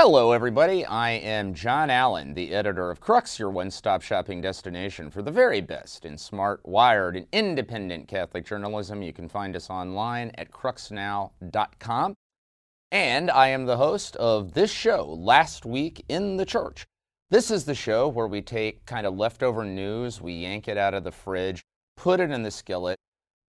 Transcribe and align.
Hello, 0.00 0.30
everybody. 0.30 0.84
I 0.84 1.10
am 1.10 1.54
John 1.54 1.90
Allen, 1.90 2.34
the 2.34 2.54
editor 2.54 2.88
of 2.88 3.00
Crux, 3.00 3.36
your 3.36 3.50
one 3.50 3.68
stop 3.68 4.00
shopping 4.00 4.40
destination 4.40 5.10
for 5.10 5.22
the 5.22 5.32
very 5.32 5.60
best 5.60 6.04
in 6.04 6.16
smart, 6.16 6.60
wired, 6.64 7.16
and 7.16 7.26
independent 7.32 8.06
Catholic 8.06 8.46
journalism. 8.46 9.02
You 9.02 9.12
can 9.12 9.28
find 9.28 9.56
us 9.56 9.68
online 9.68 10.30
at 10.38 10.52
cruxnow.com. 10.52 12.14
And 12.92 13.28
I 13.28 13.48
am 13.48 13.66
the 13.66 13.78
host 13.78 14.14
of 14.14 14.52
this 14.52 14.70
show, 14.70 15.04
Last 15.04 15.66
Week 15.66 16.04
in 16.08 16.36
the 16.36 16.46
Church. 16.46 16.86
This 17.30 17.50
is 17.50 17.64
the 17.64 17.74
show 17.74 18.06
where 18.06 18.28
we 18.28 18.40
take 18.40 18.86
kind 18.86 19.04
of 19.04 19.18
leftover 19.18 19.64
news, 19.64 20.20
we 20.20 20.32
yank 20.34 20.68
it 20.68 20.78
out 20.78 20.94
of 20.94 21.02
the 21.02 21.10
fridge, 21.10 21.64
put 21.96 22.20
it 22.20 22.30
in 22.30 22.44
the 22.44 22.52
skillet, 22.52 23.00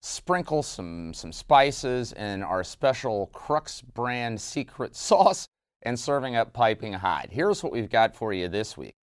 sprinkle 0.02 0.64
some, 0.64 1.14
some 1.14 1.32
spices 1.32 2.12
and 2.14 2.44
our 2.44 2.64
special 2.64 3.28
Crux 3.34 3.84
brand 3.84 4.42
secret 4.42 4.96
sauce 4.96 5.48
and 5.82 6.00
serving 6.00 6.36
up 6.36 6.54
piping 6.54 6.94
hot. 6.94 7.28
Here's 7.32 7.64
what 7.64 7.72
we've 7.72 7.90
got 7.90 8.16
for 8.16 8.34
you 8.34 8.48
this 8.48 8.78
week. 8.78 8.96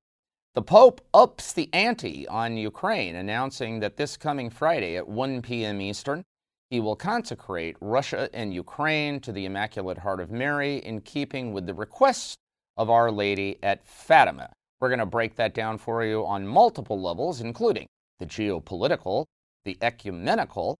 The 0.55 0.62
Pope 0.62 1.02
ups 1.12 1.52
the 1.52 1.69
ante 1.73 2.27
on 2.28 2.56
Ukraine, 2.56 3.14
announcing 3.14 3.80
that 3.80 3.96
this 3.96 4.16
coming 4.16 4.48
Friday 4.48 4.97
at 4.97 5.06
1 5.06 5.42
p.m. 5.42 5.80
Eastern, 5.80 6.24
he 6.70 6.80
will 6.80 6.97
consecrate 6.97 7.77
Russia 7.80 8.28
and 8.33 8.55
Ukraine 8.55 9.20
to 9.20 9.33
the 9.33 9.45
Immaculate 9.45 9.98
Heart 9.98 10.20
of 10.20 10.30
Mary 10.30 10.78
in 10.78 11.02
keeping 11.02 11.52
with 11.52 11.66
the 11.66 11.74
request 11.74 12.38
of 12.77 12.91
Our 12.91 13.11
Lady 13.11 13.58
at 13.62 13.86
Fatima. 13.86 14.50
We're 14.80 14.88
going 14.88 14.98
to 14.98 15.06
break 15.06 15.36
that 15.36 15.55
down 15.55 15.78
for 15.78 16.05
you 16.05 16.24
on 16.27 16.47
multiple 16.47 17.00
levels, 17.00 17.41
including 17.41 17.86
the 18.19 18.27
geopolitical, 18.27 19.27
the 19.64 19.77
ecumenical, 19.80 20.77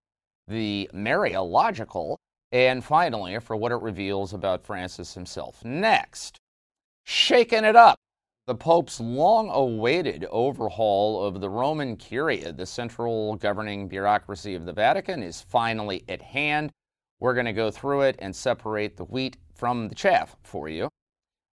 the 0.48 0.91
Mariological, 0.95 2.17
and 2.56 2.83
finally, 2.83 3.38
for 3.38 3.55
what 3.55 3.70
it 3.70 3.83
reveals 3.83 4.33
about 4.33 4.64
Francis 4.64 5.12
himself. 5.12 5.62
Next, 5.62 6.38
shaking 7.05 7.64
it 7.64 7.77
up. 7.77 7.98
The 8.47 8.55
Pope's 8.55 8.98
long 8.98 9.51
awaited 9.51 10.25
overhaul 10.31 11.22
of 11.22 11.42
the 11.42 11.50
Roman 11.50 11.97
Curia, 11.97 12.53
the 12.53 12.64
central 12.64 13.36
governing 13.36 13.89
bureaucracy 13.89 14.55
of 14.55 14.64
the 14.64 14.72
Vatican, 14.72 15.22
is 15.22 15.42
finally 15.42 16.03
at 16.08 16.22
hand. 16.22 16.70
We're 17.20 17.34
going 17.34 17.44
to 17.44 17.53
go 17.53 17.70
through 17.70 18.03
it 18.03 18.16
and 18.20 18.34
separate 18.34 18.97
the 18.97 19.05
wheat 19.05 19.36
from 19.53 19.88
the 19.88 19.94
chaff 19.94 20.34
for 20.42 20.66
you. 20.66 20.88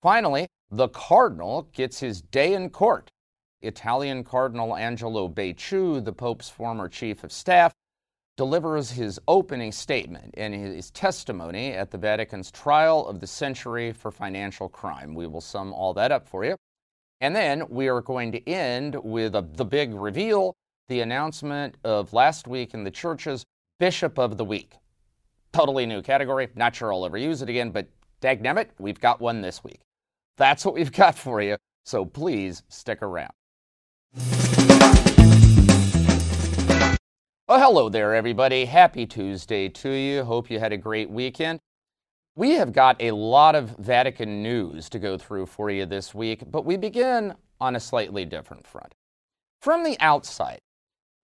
Finally, 0.01 0.47
the 0.71 0.87
Cardinal 0.87 1.69
gets 1.73 1.99
his 1.99 2.23
day 2.23 2.55
in 2.55 2.71
court. 2.71 3.11
Italian 3.61 4.23
Cardinal 4.23 4.75
Angelo 4.75 5.29
Becciu, 5.29 6.03
the 6.03 6.13
Pope's 6.13 6.49
former 6.49 6.89
chief 6.89 7.23
of 7.23 7.31
staff, 7.31 7.71
delivers 8.37 8.91
his 8.91 9.19
opening 9.27 9.71
statement 9.71 10.33
and 10.37 10.53
his 10.53 10.91
testimony 10.91 11.73
at 11.73 11.89
the 11.91 11.97
Vatican's 11.97 12.51
trial 12.51 13.05
of 13.07 13.19
the 13.19 13.27
century 13.27 13.91
for 13.91 14.11
financial 14.11 14.69
crime. 14.69 15.15
We 15.15 15.27
will 15.27 15.41
sum 15.41 15.73
all 15.73 15.93
that 15.95 16.11
up 16.11 16.27
for 16.27 16.45
you. 16.45 16.55
And 17.19 17.35
then 17.35 17.63
we 17.67 17.87
are 17.87 18.01
going 18.01 18.31
to 18.33 18.47
end 18.47 18.95
with 19.03 19.35
a, 19.35 19.41
the 19.41 19.65
big 19.65 19.93
reveal 19.93 20.53
the 20.87 21.01
announcement 21.01 21.75
of 21.83 22.13
last 22.13 22.47
week 22.47 22.73
in 22.73 22.83
the 22.83 22.91
church's 22.91 23.43
Bishop 23.79 24.17
of 24.19 24.37
the 24.37 24.45
Week. 24.45 24.75
Totally 25.51 25.85
new 25.85 26.01
category. 26.01 26.47
Not 26.55 26.75
sure 26.75 26.93
I'll 26.93 27.05
ever 27.05 27.17
use 27.17 27.41
it 27.41 27.49
again, 27.49 27.71
but 27.71 27.87
dagnammit, 28.21 28.67
we've 28.77 28.99
got 28.99 29.19
one 29.19 29.41
this 29.41 29.63
week. 29.63 29.79
That's 30.37 30.63
what 30.63 30.75
we've 30.75 30.91
got 30.91 31.15
for 31.15 31.41
you, 31.41 31.57
so 31.85 32.05
please 32.05 32.61
stick 32.69 33.01
around. 33.01 33.31
Well, 37.49 37.61
hello 37.61 37.87
there, 37.87 38.13
everybody. 38.13 38.65
Happy 38.65 39.05
Tuesday 39.05 39.69
to 39.69 39.89
you. 39.89 40.25
Hope 40.25 40.51
you 40.51 40.59
had 40.59 40.73
a 40.73 40.77
great 40.77 41.09
weekend. 41.09 41.61
We 42.35 42.55
have 42.55 42.73
got 42.73 43.01
a 43.01 43.11
lot 43.11 43.55
of 43.55 43.69
Vatican 43.77 44.43
news 44.43 44.89
to 44.89 44.99
go 44.99 45.17
through 45.17 45.45
for 45.45 45.69
you 45.69 45.85
this 45.85 46.13
week, 46.13 46.43
but 46.51 46.65
we 46.65 46.75
begin 46.75 47.33
on 47.61 47.77
a 47.77 47.79
slightly 47.79 48.25
different 48.25 48.67
front. 48.67 48.93
From 49.61 49.85
the 49.85 49.95
outside, 50.01 50.59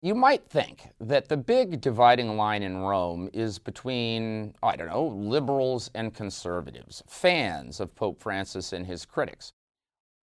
you 0.02 0.16
might 0.16 0.50
think 0.50 0.90
that 1.00 1.30
the 1.30 1.38
big 1.38 1.80
dividing 1.80 2.36
line 2.38 2.64
in 2.64 2.78
Rome 2.78 3.30
is 3.31 3.59
between, 3.59 4.56
I 4.64 4.78
don't 4.78 4.90
know, 4.90 5.06
liberals 5.06 5.92
and 5.94 6.12
conservatives, 6.12 7.03
fans 7.08 7.80
of 7.80 7.94
Pope 7.94 8.19
Francis 8.19 8.74
and 8.74 8.88
his 8.88 9.06
critics 9.06 9.53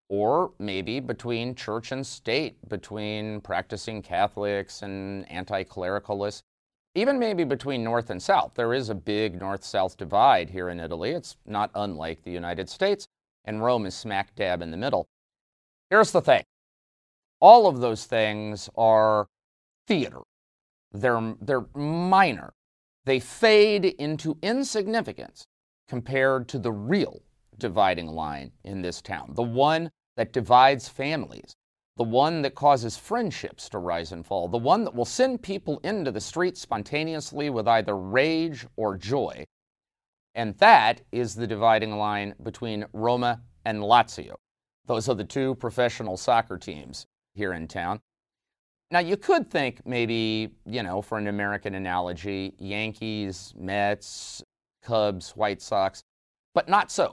or 0.08 0.52
maybe 0.58 1.00
between 1.00 1.54
church 1.54 1.92
and 1.92 2.06
state, 2.06 2.56
between 2.68 3.40
practicing 3.40 4.02
Catholics 4.02 4.82
and 4.82 5.30
anti 5.30 5.64
clericalists, 5.64 6.42
even 6.94 7.18
maybe 7.18 7.44
between 7.44 7.82
North 7.82 8.10
and 8.10 8.22
South. 8.22 8.52
There 8.54 8.72
is 8.72 8.88
a 8.88 8.94
big 8.94 9.38
North 9.40 9.64
South 9.64 9.96
divide 9.96 10.50
here 10.50 10.68
in 10.68 10.80
Italy. 10.80 11.10
It's 11.10 11.36
not 11.44 11.70
unlike 11.74 12.22
the 12.22 12.30
United 12.30 12.68
States, 12.68 13.08
and 13.44 13.62
Rome 13.62 13.86
is 13.86 13.94
smack 13.94 14.34
dab 14.34 14.62
in 14.62 14.70
the 14.70 14.76
middle. 14.76 15.08
Here's 15.90 16.12
the 16.12 16.22
thing 16.22 16.44
all 17.40 17.66
of 17.66 17.80
those 17.80 18.06
things 18.06 18.70
are 18.76 19.26
theater, 19.86 20.20
they're, 20.92 21.34
they're 21.40 21.66
minor, 21.74 22.54
they 23.04 23.20
fade 23.20 23.84
into 23.84 24.38
insignificance 24.42 25.46
compared 25.88 26.48
to 26.48 26.58
the 26.58 26.72
real 26.72 27.22
dividing 27.58 28.08
line 28.08 28.52
in 28.64 28.82
this 28.82 29.00
town, 29.02 29.32
the 29.34 29.42
one 29.42 29.90
that 30.16 30.32
divides 30.32 30.88
families, 30.88 31.54
the 31.96 32.04
one 32.04 32.42
that 32.42 32.54
causes 32.54 32.96
friendships 32.96 33.68
to 33.70 33.78
rise 33.78 34.12
and 34.12 34.26
fall, 34.26 34.48
the 34.48 34.58
one 34.58 34.84
that 34.84 34.94
will 34.94 35.04
send 35.04 35.42
people 35.42 35.80
into 35.82 36.10
the 36.10 36.20
street 36.20 36.56
spontaneously 36.56 37.50
with 37.50 37.66
either 37.66 37.96
rage 37.96 38.66
or 38.76 38.96
joy. 38.96 39.44
And 40.34 40.56
that 40.58 41.00
is 41.12 41.34
the 41.34 41.46
dividing 41.46 41.96
line 41.96 42.34
between 42.42 42.84
Roma 42.92 43.40
and 43.64 43.80
Lazio. 43.80 44.34
Those 44.86 45.08
are 45.08 45.14
the 45.14 45.24
two 45.24 45.54
professional 45.56 46.16
soccer 46.16 46.58
teams 46.58 47.06
here 47.34 47.54
in 47.54 47.66
town. 47.66 48.00
Now, 48.90 49.00
you 49.00 49.16
could 49.16 49.50
think 49.50 49.80
maybe, 49.84 50.50
you 50.64 50.82
know, 50.82 51.02
for 51.02 51.18
an 51.18 51.26
American 51.26 51.74
analogy, 51.74 52.54
Yankees, 52.58 53.52
Mets, 53.58 54.44
Cubs, 54.82 55.30
White 55.30 55.60
Sox, 55.60 56.02
but 56.54 56.68
not 56.68 56.92
so. 56.92 57.12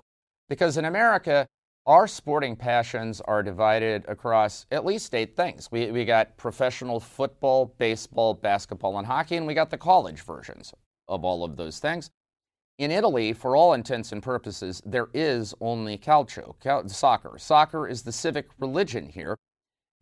Because 0.54 0.78
in 0.78 0.86
America, 0.86 1.48
our 1.88 2.06
sporting 2.06 2.56
passions 2.56 3.20
are 3.22 3.42
divided 3.42 4.06
across 4.08 4.68
at 4.70 4.86
least 4.86 5.16
eight 5.16 5.36
things. 5.36 5.68
We, 5.72 5.90
we 5.90 6.06
got 6.06 6.38
professional 6.38 7.00
football, 7.00 7.74
baseball, 7.80 8.36
basketball, 8.36 9.00
and 9.00 9.08
hockey, 9.08 9.38
and 9.38 9.48
we 9.48 9.56
got 9.56 9.72
the 9.72 9.80
college 9.80 10.22
versions 10.22 10.72
of 11.08 11.26
all 11.26 11.44
of 11.44 11.58
those 11.58 11.80
things. 11.80 12.12
In 12.78 12.92
Italy, 12.92 13.34
for 13.34 13.56
all 13.56 13.74
intents 13.74 14.12
and 14.12 14.22
purposes, 14.22 14.80
there 14.86 15.08
is 15.12 15.56
only 15.60 15.98
calcio, 15.98 16.54
cal- 16.62 16.88
soccer. 16.88 17.40
Soccer 17.40 17.88
is 17.88 18.04
the 18.04 18.12
civic 18.12 18.46
religion 18.60 19.10
here, 19.10 19.36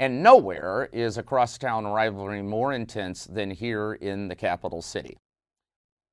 and 0.02 0.22
nowhere 0.22 0.90
is 0.92 1.18
a 1.18 1.24
crosstown 1.24 1.88
rivalry 1.88 2.42
more 2.42 2.74
intense 2.74 3.24
than 3.24 3.52
here 3.52 3.94
in 3.94 4.28
the 4.28 4.36
capital 4.36 4.82
city. 4.82 5.16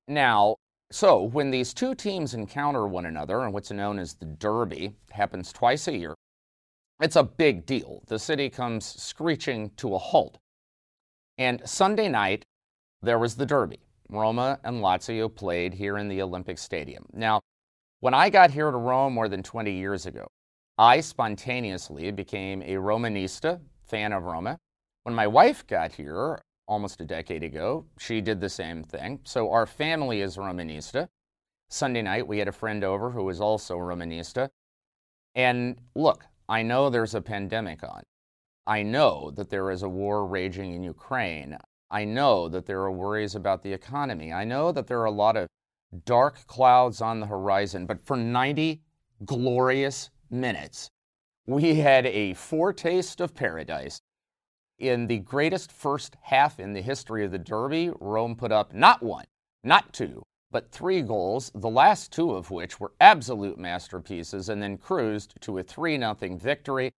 Now, 0.06 0.59
so, 0.91 1.22
when 1.22 1.50
these 1.50 1.75
two 1.75 1.94
teams 1.94 2.32
encounter 2.32 2.87
one 2.87 3.04
another 3.04 3.44
in 3.44 3.53
what's 3.53 3.71
known 3.71 3.99
as 3.99 4.15
the 4.15 4.25
Derby, 4.25 4.94
happens 5.10 5.53
twice 5.53 5.87
a 5.87 5.97
year, 5.97 6.15
it's 7.00 7.16
a 7.16 7.22
big 7.22 7.66
deal. 7.66 8.03
The 8.06 8.19
city 8.19 8.49
comes 8.49 8.87
screeching 8.87 9.71
to 9.76 9.94
a 9.94 9.99
halt. 9.99 10.38
And 11.37 11.60
Sunday 11.69 12.09
night, 12.09 12.44
there 13.03 13.19
was 13.19 13.37
the 13.37 13.47
Derby. 13.47 13.81
Roma 14.09 14.59
and 14.65 14.82
Lazio 14.82 15.32
played 15.32 15.75
here 15.75 15.99
in 15.99 16.09
the 16.09 16.22
Olympic 16.22 16.56
Stadium. 16.59 17.05
Now, 17.12 17.41
when 18.00 18.15
I 18.15 18.31
got 18.31 18.50
here 18.50 18.70
to 18.70 18.76
Rome 18.76 19.12
more 19.12 19.28
than 19.28 19.43
20 19.43 19.70
years 19.70 20.06
ago, 20.06 20.26
I 20.78 21.00
spontaneously 21.00 22.10
became 22.12 22.62
a 22.62 22.76
Romanista, 22.76 23.60
fan 23.84 24.12
of 24.12 24.25
Roma. 24.25 24.56
When 25.03 25.15
my 25.15 25.26
wife 25.26 25.66
got 25.66 25.93
here, 25.93 26.41
almost 26.69 27.01
a 27.01 27.05
decade 27.05 27.43
ago. 27.43 27.87
She 27.99 28.21
did 28.21 28.41
the 28.41 28.49
same 28.49 28.84
thing. 28.84 29.21
So 29.25 29.51
our 29.51 29.67
family 29.67 30.21
is 30.21 30.37
Romanista. 30.37 31.09
Sunday 31.71 32.03
night, 32.03 32.29
we 32.29 32.39
had 32.39 32.49
a 32.49 32.53
friend 32.53 32.84
over 32.84 33.11
who 33.11 33.25
was 33.25 33.41
also 33.41 33.77
Romanista. 33.79 34.51
And 35.34 35.81
look, 35.97 36.25
I 36.49 36.62
know 36.62 36.88
there's 36.88 37.15
a 37.15 37.20
pandemic 37.20 37.82
on. 37.82 38.03
I 38.67 38.82
know 38.82 39.32
that 39.35 39.50
there 39.50 39.70
is 39.70 39.82
a 39.82 39.88
war 39.88 40.26
raging 40.26 40.75
in 40.75 40.82
Ukraine. 40.82 41.56
I 41.91 42.05
know 42.05 42.49
that 42.49 42.67
there 42.67 42.82
are 42.82 42.93
worries 42.93 43.35
about 43.35 43.62
the 43.62 43.73
economy. 43.73 44.32
I 44.32 44.44
know 44.44 44.73
that 44.73 44.87
there 44.87 45.00
are 45.00 45.06
a 45.06 45.11
lot 45.11 45.37
of 45.37 45.49
dark 46.05 46.47
clouds 46.47 47.00
on 47.00 47.20
the 47.20 47.26
horizon. 47.26 47.87
But 47.87 48.05
for 48.05 48.17
90 48.17 48.82
glorious 49.25 50.11
minutes, 50.31 50.91
we 51.47 51.76
had 51.76 52.05
a 52.05 52.35
foretaste 52.35 53.23
of 53.23 53.35
paradise 53.35 54.00
in 54.79 55.07
the 55.07 55.19
greatest 55.19 55.73
first 55.73 56.17
half 56.23 56.61
in 56.61 56.73
the 56.73 56.83
history 56.83 57.25
of 57.25 57.33
the 57.33 57.39
Derby, 57.39 57.91
Rome 58.01 58.37
put 58.37 58.53
up 58.53 58.73
not 58.73 59.03
one, 59.03 59.25
not 59.65 59.93
two, 59.93 60.23
but 60.51 60.71
three 60.71 61.03
goals, 61.03 61.51
the 61.55 61.69
last 61.69 62.13
two 62.13 62.33
of 62.33 62.51
which 62.51 62.81
were 62.81 62.93
absolute 63.01 63.59
masterpieces, 63.59 64.49
and 64.49 64.63
then 64.63 64.79
cruised 64.79 65.35
to 65.41 65.59
a 65.59 65.63
3 65.63 65.99
0 65.99 66.17
victory. 66.37 66.93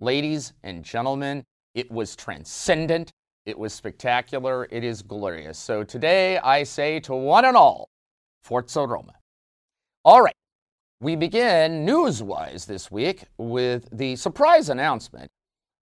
Ladies 0.00 0.52
and 0.62 0.84
gentlemen, 0.84 1.44
it 1.74 1.90
was 1.90 2.16
transcendent, 2.16 3.12
it 3.46 3.58
was 3.58 3.72
spectacular, 3.72 4.68
it 4.70 4.84
is 4.84 5.02
glorious. 5.02 5.58
So 5.58 5.84
today 5.84 6.38
I 6.38 6.62
say 6.62 7.00
to 7.00 7.14
one 7.14 7.44
and 7.44 7.56
all, 7.56 7.88
Forza 8.42 8.86
Roma. 8.86 9.14
All 10.04 10.22
right, 10.22 10.34
We 11.00 11.16
begin 11.16 11.84
news 11.84 12.22
wise 12.22 12.64
this 12.66 12.90
week 12.90 13.24
with 13.36 13.88
the 13.92 14.16
surprise 14.16 14.68
announcement 14.68 15.30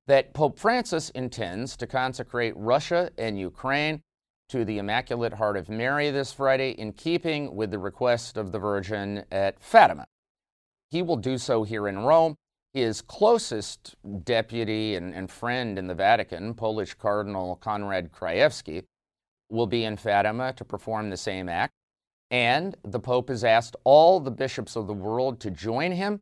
that 0.07 0.35
Pope 0.35 0.59
Francis 0.59 1.11
intends 1.11 1.77
to 1.77 1.87
consecrate 1.87 2.55
Russia 2.57 3.11
and 3.19 3.39
Ukraine 3.39 4.03
to 4.49 4.65
the 4.65 4.79
Immaculate 4.79 5.35
Heart 5.35 5.57
of 5.57 5.69
Mary 5.69 6.11
this 6.11 6.33
Friday 6.33 6.71
in 6.71 6.93
keeping 6.93 7.57
with 7.57 7.73
the 7.73 7.79
request 7.79 8.37
of 8.37 8.53
the 8.53 8.59
Virgin 8.59 9.25
at 9.33 9.61
Fatima. 9.61 10.07
He 10.91 11.03
will 11.03 11.17
do 11.17 11.37
so 11.37 11.65
here 11.65 11.89
in 11.89 11.99
Rome. 11.99 12.37
His 12.73 13.01
closest 13.01 13.97
deputy 14.25 14.95
and, 14.95 15.15
and 15.15 15.31
friend 15.31 15.79
in 15.79 15.89
the 15.89 15.95
Vatican, 15.95 16.55
Polish 16.55 16.95
Cardinal 16.95 17.57
Konrad 17.57 18.13
Krajewski, 18.13 18.85
will 19.51 19.67
be 19.67 19.85
in 19.85 19.97
Fatima 19.97 20.53
to 20.53 20.65
perform 20.65 21.11
the 21.11 21.17
same 21.17 21.49
act. 21.49 21.73
And 22.31 22.77
the 22.85 23.01
Pope 23.01 23.29
has 23.31 23.45
asked 23.45 23.77
all 23.85 24.21
the 24.21 24.31
bishops 24.31 24.77
of 24.77 24.87
the 24.87 24.93
world 24.93 25.41
to 25.41 25.51
join 25.51 25.93
him, 25.93 26.21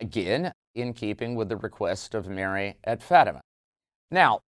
again, 0.00 0.52
in 0.74 0.92
keeping 0.92 1.34
with 1.34 1.48
the 1.48 1.56
request 1.56 2.14
of 2.14 2.28
Mary 2.28 2.76
at 2.84 3.02
Fatima. 3.02 3.40
Now, 4.10 4.40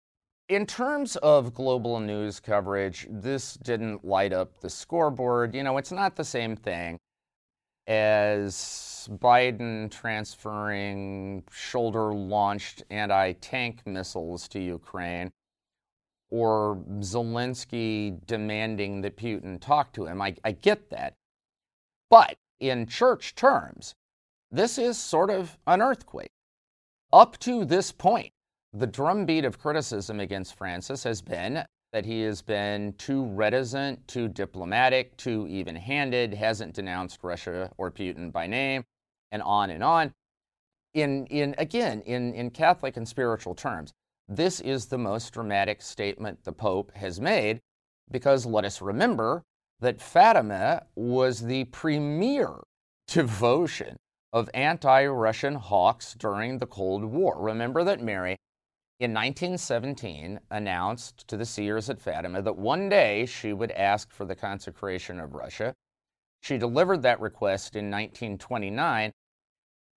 in 0.49 0.67
terms 0.67 1.17
of 1.17 1.55
global 1.55 2.00
news 2.00 2.41
coverage, 2.41 3.06
this 3.11 3.55
didn't 3.55 4.05
light 4.05 4.33
up 4.33 4.61
the 4.61 4.71
scoreboard. 4.71 5.55
You 5.55 5.62
know, 5.62 5.77
it's 5.79 5.93
not 5.93 6.17
the 6.17 6.25
same 6.25 6.56
thing 6.56 6.99
as 7.87 9.09
Biden 9.11 9.91
transferring 9.91 11.45
shoulder 11.50 12.12
launched 12.12 12.83
anti 12.91 13.33
tank 13.33 13.81
missiles 13.87 14.49
to 14.49 14.61
Ukraine 14.61 15.31
or 16.31 16.77
Zelensky 16.99 18.19
demanding 18.27 19.00
that 19.00 19.17
Putin 19.17 19.59
talk 19.59 19.93
to 19.95 20.06
him. 20.06 20.21
I, 20.21 20.35
I 20.45 20.53
get 20.53 20.91
that. 20.91 21.15
But 22.11 22.37
in 22.61 22.87
church 22.87 23.35
terms, 23.35 23.95
this 24.50 24.79
is 24.79 24.99
sort 24.99 25.31
of 25.31 25.59
an 25.67 25.83
earthquake. 25.83 26.31
Up 27.12 27.39
to 27.39 27.65
this 27.65 27.93
point, 27.93 28.33
the 28.73 28.87
drumbeat 28.87 29.45
of 29.45 29.59
criticism 29.59 30.21
against 30.21 30.56
Francis 30.56 31.05
has 31.05 31.23
been 31.23 31.65
that 31.93 32.05
he 32.05 32.21
has 32.23 32.43
been 32.43 32.93
too 32.95 33.25
reticent, 33.25 34.06
too 34.06 34.29
diplomatic, 34.29 35.17
too 35.17 35.47
even 35.49 35.75
handed, 35.75 36.35
hasn't 36.35 36.75
denounced 36.75 37.25
Russia 37.25 37.71
or 37.79 37.91
Putin 37.91 38.31
by 38.31 38.47
name, 38.47 38.85
and 39.33 39.43
on 39.43 39.71
and 39.71 39.83
on. 39.83 40.12
In, 40.95 41.27
in 41.27 41.55
again, 41.56 42.03
in, 42.03 42.35
in 42.35 42.50
Catholic 42.50 42.97
and 42.97 43.09
spiritual 43.09 43.55
terms, 43.55 43.93
this 44.29 44.61
is 44.61 44.87
the 44.87 44.99
most 44.99 45.33
dramatic 45.33 45.81
statement 45.81 46.45
the 46.45 46.53
Pope 46.53 46.93
has 46.95 47.21
made 47.21 47.61
because 48.11 48.45
let 48.45 48.65
us 48.65 48.83
remember 48.83 49.43
that 49.81 50.00
Fatima 50.00 50.85
was 50.95 51.41
the 51.41 51.65
premier 51.65 52.61
devotion 53.06 53.97
of 54.33 54.51
anti 54.53 55.07
Russian 55.07 55.55
hawks 55.55 56.15
during 56.15 56.59
the 56.59 56.67
Cold 56.67 57.05
War. 57.05 57.37
Remember 57.39 57.85
that 57.85 58.03
Mary 58.03 58.37
in 59.01 59.13
1917 59.13 60.41
announced 60.51 61.27
to 61.29 61.37
the 61.37 61.47
seers 61.47 61.89
at 61.89 62.01
Fatima 62.01 62.43
that 62.43 62.57
one 62.57 62.89
day 62.89 63.27
she 63.27 63.53
would 63.53 63.71
ask 63.73 64.11
for 64.11 64.25
the 64.25 64.35
consecration 64.35 65.21
of 65.21 65.35
Russia. 65.35 65.75
She 66.43 66.59
delivered 66.59 67.03
that 67.03 67.21
request 67.21 67.77
in 67.77 67.91
1929 67.91 69.13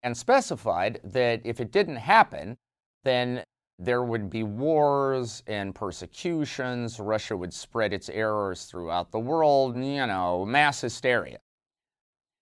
and 0.02 0.16
specified 0.16 1.00
that 1.04 1.40
if 1.44 1.60
it 1.60 1.72
didn't 1.72 1.96
happen, 1.96 2.56
then 3.04 3.42
there 3.78 4.02
would 4.02 4.28
be 4.28 4.42
wars 4.42 5.42
and 5.46 5.74
persecutions. 5.74 7.00
Russia 7.00 7.36
would 7.36 7.52
spread 7.52 7.92
its 7.92 8.10
errors 8.10 8.66
throughout 8.66 9.10
the 9.10 9.18
world, 9.18 9.76
you 9.76 10.06
know, 10.06 10.44
mass 10.44 10.82
hysteria. 10.82 11.38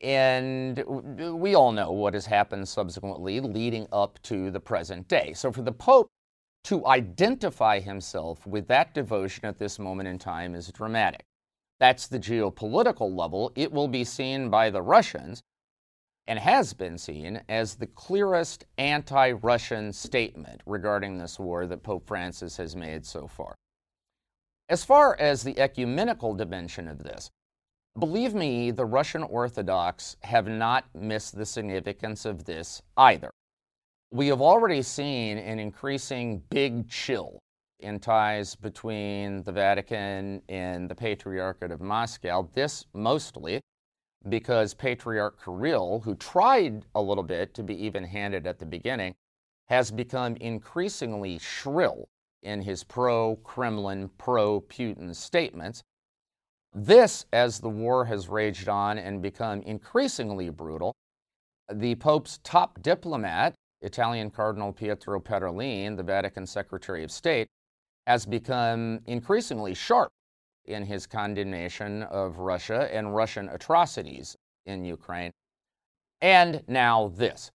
And 0.00 0.82
we 1.40 1.54
all 1.54 1.72
know 1.72 1.90
what 1.90 2.14
has 2.14 2.26
happened 2.26 2.68
subsequently 2.68 3.40
leading 3.40 3.88
up 3.92 4.20
to 4.22 4.50
the 4.50 4.60
present 4.60 5.08
day. 5.08 5.32
So 5.34 5.50
for 5.50 5.62
the 5.62 5.72
Pope 5.72 6.08
to 6.64 6.86
identify 6.86 7.80
himself 7.80 8.46
with 8.46 8.68
that 8.68 8.94
devotion 8.94 9.46
at 9.46 9.58
this 9.58 9.78
moment 9.78 10.08
in 10.08 10.18
time 10.18 10.54
is 10.54 10.70
dramatic. 10.70 11.24
That's 11.80 12.06
the 12.06 12.18
geopolitical 12.18 13.16
level. 13.16 13.52
It 13.54 13.72
will 13.72 13.88
be 13.88 14.04
seen 14.04 14.50
by 14.50 14.70
the 14.70 14.82
Russians 14.82 15.42
and 16.26 16.38
has 16.38 16.74
been 16.74 16.98
seen 16.98 17.40
as 17.48 17.76
the 17.76 17.86
clearest 17.86 18.66
anti 18.76 19.32
Russian 19.32 19.92
statement 19.92 20.60
regarding 20.66 21.16
this 21.18 21.38
war 21.38 21.66
that 21.66 21.82
Pope 21.82 22.06
Francis 22.06 22.56
has 22.58 22.76
made 22.76 23.06
so 23.06 23.26
far. 23.26 23.54
As 24.68 24.84
far 24.84 25.16
as 25.18 25.42
the 25.42 25.58
ecumenical 25.58 26.34
dimension 26.34 26.86
of 26.86 27.02
this, 27.02 27.30
believe 27.99 28.35
me, 28.35 28.70
the 28.70 28.85
Russian 28.85 29.23
Orthodox 29.23 30.17
have 30.23 30.49
not 30.49 30.85
missed 30.94 31.37
the 31.37 31.46
significance 31.46 32.25
of 32.25 32.44
this 32.44 32.82
either. 32.96 33.31
We 34.11 34.29
have 34.29 34.40
already 34.40 34.82
seen 34.82 35.38
an 35.38 35.58
increasing 35.58 36.43
big 36.50 36.88
chill 36.88 37.38
in 37.81 38.00
ties 38.00 38.55
between 38.55 39.43
the 39.44 39.52
Vatican 39.52 40.43
and 40.49 40.88
the 40.88 40.94
Patriarchate 40.94 41.70
of 41.70 41.81
Moscow. 41.81 42.49
This 42.55 42.87
mostly 42.94 43.61
because 44.29 44.75
Patriarch 44.75 45.43
Kirill, 45.43 46.00
who 46.00 46.14
tried 46.17 46.84
a 46.94 47.00
little 47.00 47.23
bit 47.23 47.55
to 47.55 47.62
be 47.62 47.84
even 47.84 48.05
handed 48.05 48.46
at 48.46 48.58
the 48.58 48.67
beginning, 48.67 49.14
has 49.69 49.91
become 49.91 50.37
increasingly 50.37 51.38
shrill 51.38 52.08
in 52.43 52.62
his 52.62 52.82
pro 52.84 53.37
Kremlin, 53.37 54.11
pro 54.19 54.61
Putin 54.61 55.14
statements. 55.14 55.82
This, 56.75 57.26
as 57.32 57.61
the 57.61 57.69
war 57.69 58.05
has 58.05 58.29
raged 58.29 58.69
on 58.69 58.99
and 58.99 59.23
become 59.23 59.62
increasingly 59.62 60.50
brutal, 60.50 60.94
the 61.73 61.94
Pope's 61.97 62.38
top 62.44 62.81
diplomat, 62.82 63.55
Italian 63.81 64.31
Cardinal 64.31 64.73
Pietro 64.73 65.20
Parolin, 65.20 65.97
the 65.97 66.03
Vatican 66.03 66.47
Secretary 66.47 67.05
of 67.05 67.11
State, 67.11 67.47
has 68.06 68.26
become 68.26 69.00
increasingly 69.06 69.75
sharp 69.75 70.11
in 70.65 70.85
his 70.85 71.06
condemnation 71.06 72.03
of 72.05 72.38
Russia 72.38 72.88
and 72.93 73.15
Russian 73.15 73.49
atrocities 73.49 74.37
in 74.67 74.85
Ukraine. 74.85 75.31
And 76.20 76.62
now 76.69 77.09
this. 77.09 77.50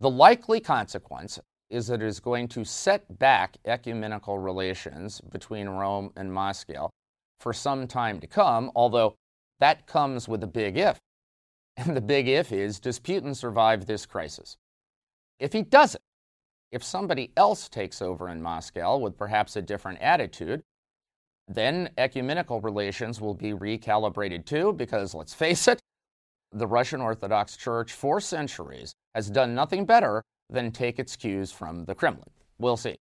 The 0.00 0.10
likely 0.10 0.60
consequence 0.60 1.38
is 1.70 1.88
that 1.88 2.02
it 2.02 2.06
is 2.06 2.20
going 2.20 2.48
to 2.48 2.64
set 2.64 3.18
back 3.18 3.56
ecumenical 3.64 4.38
relations 4.38 5.20
between 5.20 5.68
Rome 5.68 6.10
and 6.16 6.32
Moscow 6.32 6.90
for 7.40 7.52
some 7.52 7.86
time 7.86 8.20
to 8.20 8.26
come, 8.26 8.70
although 8.74 9.14
that 9.60 9.86
comes 9.86 10.28
with 10.28 10.42
a 10.42 10.48
big 10.48 10.76
if. 10.76 10.98
And 11.76 11.96
the 11.96 12.00
big 12.00 12.26
if 12.26 12.50
is 12.50 12.80
does 12.80 12.98
Putin 12.98 13.36
survive 13.36 13.86
this 13.86 14.04
crisis? 14.04 14.56
If 15.38 15.52
he 15.52 15.62
doesn't, 15.62 16.02
if 16.72 16.82
somebody 16.82 17.30
else 17.36 17.68
takes 17.68 18.02
over 18.02 18.28
in 18.28 18.42
Moscow 18.42 18.96
with 18.98 19.16
perhaps 19.16 19.54
a 19.54 19.62
different 19.62 20.00
attitude, 20.00 20.62
then 21.46 21.90
ecumenical 21.96 22.60
relations 22.60 23.20
will 23.20 23.34
be 23.34 23.52
recalibrated 23.52 24.44
too, 24.44 24.72
because 24.72 25.14
let's 25.14 25.34
face 25.34 25.68
it, 25.68 25.80
the 26.52 26.66
Russian 26.66 27.00
Orthodox 27.00 27.56
Church 27.56 27.92
for 27.92 28.20
centuries 28.20 28.92
has 29.14 29.30
done 29.30 29.54
nothing 29.54 29.84
better 29.84 30.22
than 30.50 30.72
take 30.72 30.98
its 30.98 31.16
cues 31.16 31.52
from 31.52 31.84
the 31.84 31.94
Kremlin. 31.94 32.30
We'll 32.58 32.76
see. 32.76 32.96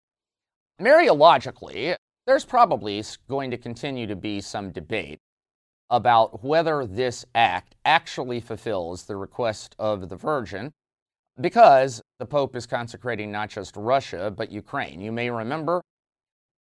Mariologically, 0.81 1.95
there's 2.27 2.45
probably 2.45 3.01
going 3.29 3.49
to 3.49 3.57
continue 3.57 4.05
to 4.05 4.15
be 4.15 4.41
some 4.41 4.71
debate 4.71 5.19
about 5.89 6.43
whether 6.43 6.85
this 6.85 7.25
act 7.33 7.75
actually 7.85 8.41
fulfills 8.41 9.05
the 9.05 9.15
request 9.15 9.73
of 9.79 10.09
the 10.09 10.15
Virgin, 10.17 10.73
because 11.39 12.01
the 12.19 12.25
Pope 12.25 12.55
is 12.57 12.65
consecrating 12.65 13.31
not 13.31 13.49
just 13.49 13.77
Russia, 13.77 14.29
but 14.35 14.51
Ukraine. 14.51 14.99
You 14.99 15.13
may 15.13 15.29
remember 15.29 15.81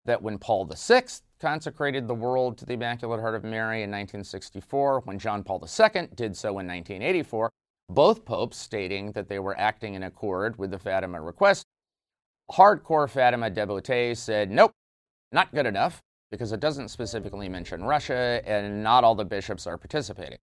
that 0.04 0.22
when 0.22 0.38
Paul 0.38 0.66
VI 0.66 1.02
consecrated 1.40 2.06
the 2.06 2.14
world 2.14 2.56
to 2.58 2.64
the 2.64 2.74
Immaculate 2.74 3.20
Heart 3.20 3.34
of 3.34 3.42
Mary 3.42 3.82
in 3.82 3.90
1964, 3.90 5.00
when 5.00 5.18
John 5.18 5.42
Paul 5.42 5.66
II 5.66 6.08
did 6.14 6.36
so 6.36 6.50
in 6.50 6.68
1984, 6.68 7.50
both 7.88 8.24
popes 8.24 8.56
stating 8.56 9.10
that 9.12 9.28
they 9.28 9.40
were 9.40 9.58
acting 9.58 9.94
in 9.94 10.04
accord 10.04 10.56
with 10.58 10.70
the 10.70 10.78
Fatima 10.78 11.20
request. 11.20 11.64
Hardcore 12.52 13.10
Fatima 13.10 13.50
devotees 13.50 14.20
said, 14.20 14.52
nope, 14.52 14.72
not 15.36 15.54
good 15.54 15.66
enough, 15.66 16.02
because 16.30 16.50
it 16.50 16.60
doesn't 16.60 16.88
specifically 16.88 17.48
mention 17.48 17.84
Russia, 17.84 18.40
and 18.46 18.82
not 18.82 19.04
all 19.04 19.14
the 19.14 19.24
bishops 19.24 19.66
are 19.66 19.76
participating. 19.76 20.38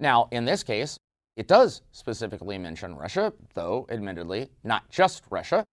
Now, 0.00 0.28
in 0.32 0.46
this 0.46 0.62
case, 0.62 0.98
it 1.36 1.46
does 1.46 1.82
specifically 1.92 2.56
mention 2.56 2.96
Russia, 2.96 3.34
though 3.52 3.86
admittedly 3.90 4.48
not 4.64 4.88
just 4.88 5.24
Russia. 5.30 5.64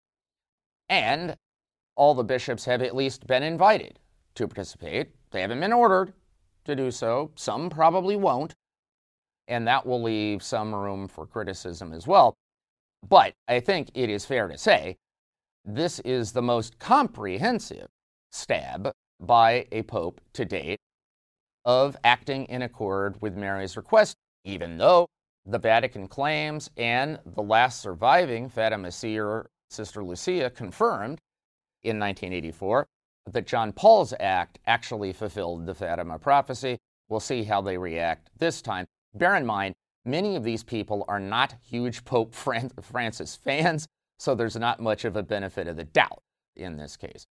And 0.88 1.36
all 1.94 2.14
the 2.14 2.24
bishops 2.24 2.64
have 2.64 2.82
at 2.82 2.96
least 2.96 3.26
been 3.28 3.44
invited 3.44 4.00
to 4.34 4.48
participate. 4.48 5.10
They 5.30 5.42
haven't 5.42 5.60
been 5.60 5.72
ordered 5.72 6.12
to 6.64 6.74
do 6.74 6.90
so. 6.90 7.30
Some 7.36 7.70
probably 7.70 8.16
won't. 8.16 8.54
And 9.46 9.66
that 9.68 9.86
will 9.86 10.02
leave 10.02 10.42
some 10.42 10.74
room 10.74 11.06
for 11.06 11.24
criticism 11.24 11.92
as 11.92 12.06
well. 12.06 12.34
But 13.08 13.34
I 13.46 13.60
think 13.60 13.90
it 13.94 14.10
is 14.10 14.26
fair 14.26 14.48
to 14.48 14.58
say 14.58 14.96
this 15.64 16.00
is 16.00 16.32
the 16.32 16.42
most 16.42 16.78
comprehensive 16.80 17.88
stab 18.30 18.92
by 19.20 19.66
a 19.72 19.82
pope 19.82 20.20
to 20.32 20.44
date 20.44 20.78
of 21.64 21.96
acting 22.04 22.46
in 22.46 22.62
accord 22.62 23.20
with 23.20 23.36
Mary's 23.36 23.76
request, 23.76 24.16
even 24.44 24.78
though 24.78 25.06
The 25.46 25.58
Vatican 25.58 26.08
claims, 26.08 26.70
and 26.76 27.18
the 27.24 27.42
last 27.42 27.80
surviving 27.80 28.48
Fatima 28.48 28.90
seer, 28.90 29.48
Sister 29.68 30.02
Lucia, 30.02 30.50
confirmed 30.50 31.18
in 31.82 31.98
1984 31.98 32.86
that 33.32 33.46
John 33.46 33.72
Paul's 33.72 34.14
act 34.18 34.58
actually 34.66 35.12
fulfilled 35.12 35.66
the 35.66 35.74
Fatima 35.74 36.18
prophecy. 36.18 36.78
We'll 37.08 37.20
see 37.20 37.44
how 37.44 37.60
they 37.60 37.76
react 37.76 38.30
this 38.38 38.62
time. 38.62 38.86
Bear 39.14 39.36
in 39.36 39.44
mind, 39.44 39.74
many 40.04 40.36
of 40.36 40.44
these 40.44 40.62
people 40.62 41.04
are 41.08 41.20
not 41.20 41.54
huge 41.62 42.04
Pope 42.04 42.34
Francis 42.34 43.36
fans, 43.36 43.86
so 44.18 44.34
there's 44.34 44.56
not 44.56 44.80
much 44.80 45.04
of 45.04 45.16
a 45.16 45.22
benefit 45.22 45.68
of 45.68 45.76
the 45.76 45.84
doubt 45.84 46.22
in 46.56 46.76
this 46.76 46.96
case. 46.96 47.26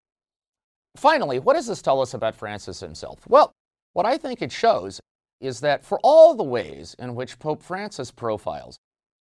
Finally, 0.99 1.39
what 1.39 1.55
does 1.55 1.69
this 1.69 1.81
tell 1.81 2.01
us 2.01 2.13
about 2.13 2.35
Francis 2.35 2.81
himself? 2.81 3.21
Well, 3.29 3.53
what 3.93 4.05
I 4.05 4.19
think 4.19 4.43
it 4.43 4.51
shows 4.51 5.01
is 5.41 5.61
that 5.61 5.85
for 5.85 6.01
all 6.03 6.35
the 6.35 6.43
ways 6.43 6.97
in 6.99 7.15
which 7.15 7.39
Pope 7.39 7.63
Francis 7.63 8.11
profiles 8.11 8.79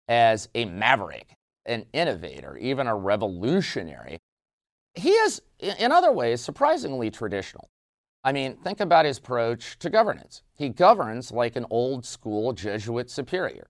as 0.06 0.50
a 0.54 0.66
maverick, 0.66 1.32
an 1.64 1.86
innovator, 1.94 2.58
even 2.58 2.86
a 2.86 2.94
revolutionary, 2.94 4.18
he 4.94 5.12
is, 5.12 5.40
in 5.60 5.90
other 5.90 6.12
ways, 6.12 6.42
surprisingly 6.42 7.10
traditional. 7.10 7.68
I 8.22 8.32
mean, 8.32 8.56
think 8.56 8.80
about 8.80 9.06
his 9.06 9.16
approach 9.16 9.78
to 9.78 9.88
governance. 9.88 10.42
He 10.54 10.68
governs 10.68 11.32
like 11.32 11.56
an 11.56 11.64
old 11.70 12.04
school 12.04 12.52
Jesuit 12.52 13.10
superior. 13.10 13.66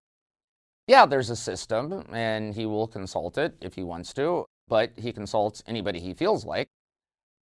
Yeah, 0.89 1.07
there's 1.07 1.31
a 1.31 1.37
system, 1.37 2.05
and 2.13 2.53
he 2.53 2.67
will 2.67 2.89
consult 2.89 3.39
it 3.39 3.55
if 3.61 3.75
he 3.75 3.85
wants 3.85 4.13
to, 4.15 4.45
but 4.67 4.91
he 4.97 5.13
consults 5.13 5.63
anybody 5.69 6.01
he 6.01 6.15
feels 6.15 6.45
like, 6.45 6.67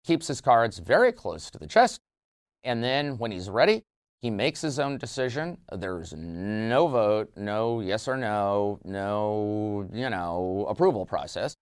keeps 0.05 0.27
his 0.27 0.41
cards 0.41 0.79
very 0.79 1.11
close 1.11 1.49
to 1.51 1.57
the 1.57 1.67
chest, 1.67 1.99
and 2.63 2.83
then 2.83 3.17
when 3.17 3.31
he's 3.31 3.49
ready, 3.49 3.83
he 4.21 4.29
makes 4.29 4.61
his 4.61 4.79
own 4.79 4.97
decision. 4.97 5.57
There's 5.71 6.13
no 6.13 6.87
vote, 6.87 7.31
no 7.35 7.79
yes 7.81 8.07
or 8.07 8.17
no, 8.17 8.79
no, 8.83 9.87
you 9.93 10.09
know, 10.09 10.65
approval 10.69 11.05
process. 11.05 11.55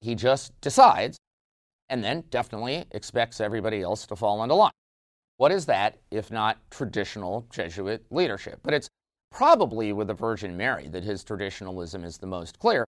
He 0.00 0.14
just 0.14 0.52
decides 0.60 1.16
and 1.88 2.02
then 2.02 2.24
definitely 2.30 2.84
expects 2.90 3.40
everybody 3.40 3.80
else 3.80 4.06
to 4.06 4.16
fall 4.16 4.42
into 4.42 4.54
line. 4.54 4.72
What 5.38 5.52
is 5.52 5.66
that 5.66 5.98
if 6.10 6.30
not 6.30 6.58
traditional 6.70 7.46
Jesuit 7.50 8.04
leadership? 8.10 8.60
But 8.62 8.74
it's 8.74 8.88
probably 9.30 9.92
with 9.92 10.08
the 10.08 10.14
Virgin 10.14 10.56
Mary 10.56 10.88
that 10.88 11.04
his 11.04 11.22
traditionalism 11.22 12.04
is 12.04 12.18
the 12.18 12.26
most 12.26 12.58
clear. 12.58 12.84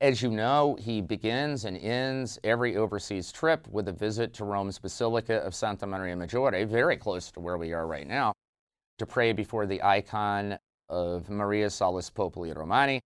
As 0.00 0.22
you 0.22 0.30
know, 0.30 0.78
he 0.80 1.02
begins 1.02 1.66
and 1.66 1.76
ends 1.76 2.38
every 2.42 2.74
overseas 2.74 3.30
trip 3.30 3.68
with 3.68 3.86
a 3.86 3.92
visit 3.92 4.32
to 4.34 4.46
Rome's 4.46 4.78
Basilica 4.78 5.40
of 5.40 5.54
Santa 5.54 5.86
Maria 5.86 6.16
Maggiore, 6.16 6.66
very 6.66 6.96
close 6.96 7.30
to 7.32 7.40
where 7.40 7.58
we 7.58 7.74
are 7.74 7.86
right 7.86 8.06
now, 8.06 8.32
to 8.96 9.04
pray 9.04 9.34
before 9.34 9.66
the 9.66 9.82
icon 9.82 10.58
of 10.88 11.28
Maria 11.28 11.68
Salus 11.68 12.08
Populi 12.08 12.50
Romani. 12.52 13.02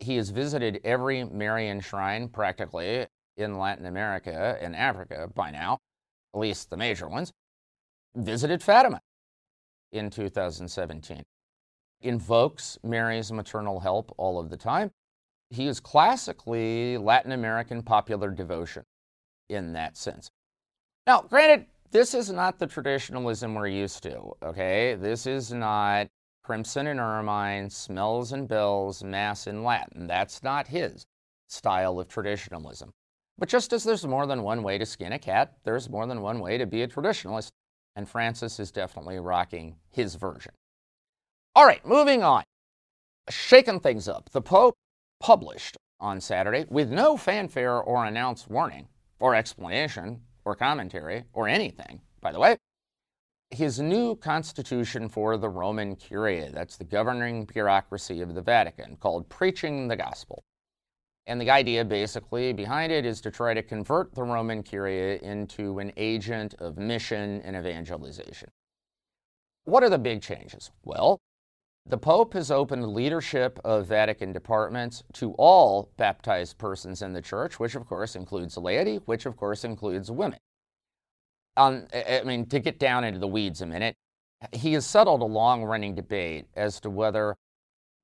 He 0.00 0.16
has 0.16 0.30
visited 0.30 0.80
every 0.82 1.22
Marian 1.22 1.80
shrine 1.80 2.28
practically 2.28 3.06
in 3.36 3.56
Latin 3.56 3.86
America 3.86 4.58
and 4.60 4.74
Africa 4.74 5.30
by 5.32 5.52
now, 5.52 5.78
at 6.34 6.40
least 6.40 6.68
the 6.68 6.76
major 6.76 7.08
ones, 7.08 7.30
visited 8.16 8.60
Fatima 8.60 9.00
in 9.92 10.10
2017. 10.10 11.22
Invokes 12.00 12.76
Mary's 12.82 13.30
maternal 13.30 13.78
help 13.78 14.12
all 14.18 14.40
of 14.40 14.50
the 14.50 14.56
time. 14.56 14.90
He 15.52 15.66
is 15.66 15.80
classically 15.80 16.96
Latin 16.96 17.32
American 17.32 17.82
popular 17.82 18.30
devotion 18.30 18.84
in 19.50 19.74
that 19.74 19.98
sense. 19.98 20.30
Now, 21.06 21.22
granted, 21.22 21.66
this 21.90 22.14
is 22.14 22.30
not 22.30 22.58
the 22.58 22.66
traditionalism 22.66 23.54
we're 23.54 23.66
used 23.66 24.02
to, 24.04 24.32
okay? 24.42 24.94
This 24.94 25.26
is 25.26 25.52
not 25.52 26.08
crimson 26.42 26.86
and 26.86 26.98
ermine, 26.98 27.68
smells 27.68 28.32
and 28.32 28.48
bells, 28.48 29.04
mass 29.04 29.46
in 29.46 29.62
Latin. 29.62 30.06
That's 30.06 30.42
not 30.42 30.68
his 30.68 31.04
style 31.48 32.00
of 32.00 32.08
traditionalism. 32.08 32.90
But 33.36 33.50
just 33.50 33.74
as 33.74 33.84
there's 33.84 34.06
more 34.06 34.26
than 34.26 34.42
one 34.42 34.62
way 34.62 34.78
to 34.78 34.86
skin 34.86 35.12
a 35.12 35.18
cat, 35.18 35.52
there's 35.64 35.90
more 35.90 36.06
than 36.06 36.22
one 36.22 36.40
way 36.40 36.56
to 36.56 36.64
be 36.64 36.80
a 36.80 36.88
traditionalist, 36.88 37.50
and 37.94 38.08
Francis 38.08 38.58
is 38.58 38.70
definitely 38.70 39.18
rocking 39.18 39.76
his 39.90 40.14
version. 40.14 40.52
All 41.54 41.66
right, 41.66 41.84
moving 41.84 42.22
on. 42.22 42.44
Shaking 43.28 43.80
things 43.80 44.08
up, 44.08 44.30
the 44.30 44.40
Pope 44.40 44.76
published 45.22 45.76
on 46.00 46.20
Saturday 46.20 46.66
with 46.68 46.90
no 46.90 47.16
fanfare 47.16 47.80
or 47.80 48.04
announced 48.04 48.50
warning, 48.50 48.88
or 49.20 49.36
explanation, 49.36 50.20
or 50.44 50.56
commentary, 50.56 51.22
or 51.32 51.46
anything, 51.46 52.00
by 52.20 52.32
the 52.32 52.40
way, 52.40 52.56
his 53.52 53.78
new 53.78 54.16
constitution 54.16 55.08
for 55.08 55.36
the 55.36 55.48
Roman 55.48 55.94
Curia, 55.94 56.50
that's 56.50 56.76
the 56.76 56.84
governing 56.84 57.44
bureaucracy 57.44 58.20
of 58.20 58.34
the 58.34 58.42
Vatican, 58.42 58.96
called 58.96 59.28
Preaching 59.28 59.86
the 59.86 59.96
Gospel. 59.96 60.42
And 61.28 61.40
the 61.40 61.50
idea 61.50 61.84
basically 61.84 62.52
behind 62.52 62.90
it 62.90 63.06
is 63.06 63.20
to 63.20 63.30
try 63.30 63.54
to 63.54 63.62
convert 63.62 64.14
the 64.14 64.24
Roman 64.24 64.64
Curia 64.64 65.18
into 65.18 65.78
an 65.78 65.92
agent 65.96 66.54
of 66.58 66.78
mission 66.78 67.40
and 67.42 67.54
evangelization. 67.54 68.50
What 69.64 69.84
are 69.84 69.90
the 69.90 69.98
big 69.98 70.20
changes? 70.20 70.72
Well, 70.82 71.20
the 71.86 71.98
Pope 71.98 72.34
has 72.34 72.50
opened 72.50 72.86
leadership 72.94 73.58
of 73.64 73.86
Vatican 73.86 74.32
departments 74.32 75.02
to 75.14 75.32
all 75.32 75.90
baptized 75.96 76.58
persons 76.58 77.02
in 77.02 77.12
the 77.12 77.22
church, 77.22 77.58
which 77.58 77.74
of 77.74 77.86
course 77.86 78.14
includes 78.14 78.56
laity, 78.56 78.96
which 79.06 79.26
of 79.26 79.36
course 79.36 79.64
includes 79.64 80.10
women. 80.10 80.38
Um, 81.56 81.86
I 81.92 82.22
mean, 82.24 82.46
to 82.46 82.60
get 82.60 82.78
down 82.78 83.04
into 83.04 83.18
the 83.18 83.28
weeds 83.28 83.60
a 83.60 83.66
minute, 83.66 83.96
he 84.52 84.72
has 84.74 84.86
settled 84.86 85.22
a 85.22 85.26
long 85.26 85.64
running 85.64 85.94
debate 85.94 86.46
as 86.56 86.80
to 86.80 86.90
whether 86.90 87.36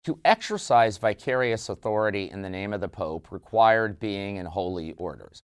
to 0.04 0.18
exercise 0.25 0.99
vicarious 0.99 1.68
authority 1.68 2.30
in 2.30 2.42
the 2.42 2.50
name 2.50 2.73
of 2.73 2.80
the 2.80 2.88
Pope 2.88 3.30
required 3.30 3.99
being 3.99 4.37
in 4.37 4.47
holy 4.47 4.92
orders. 4.92 5.42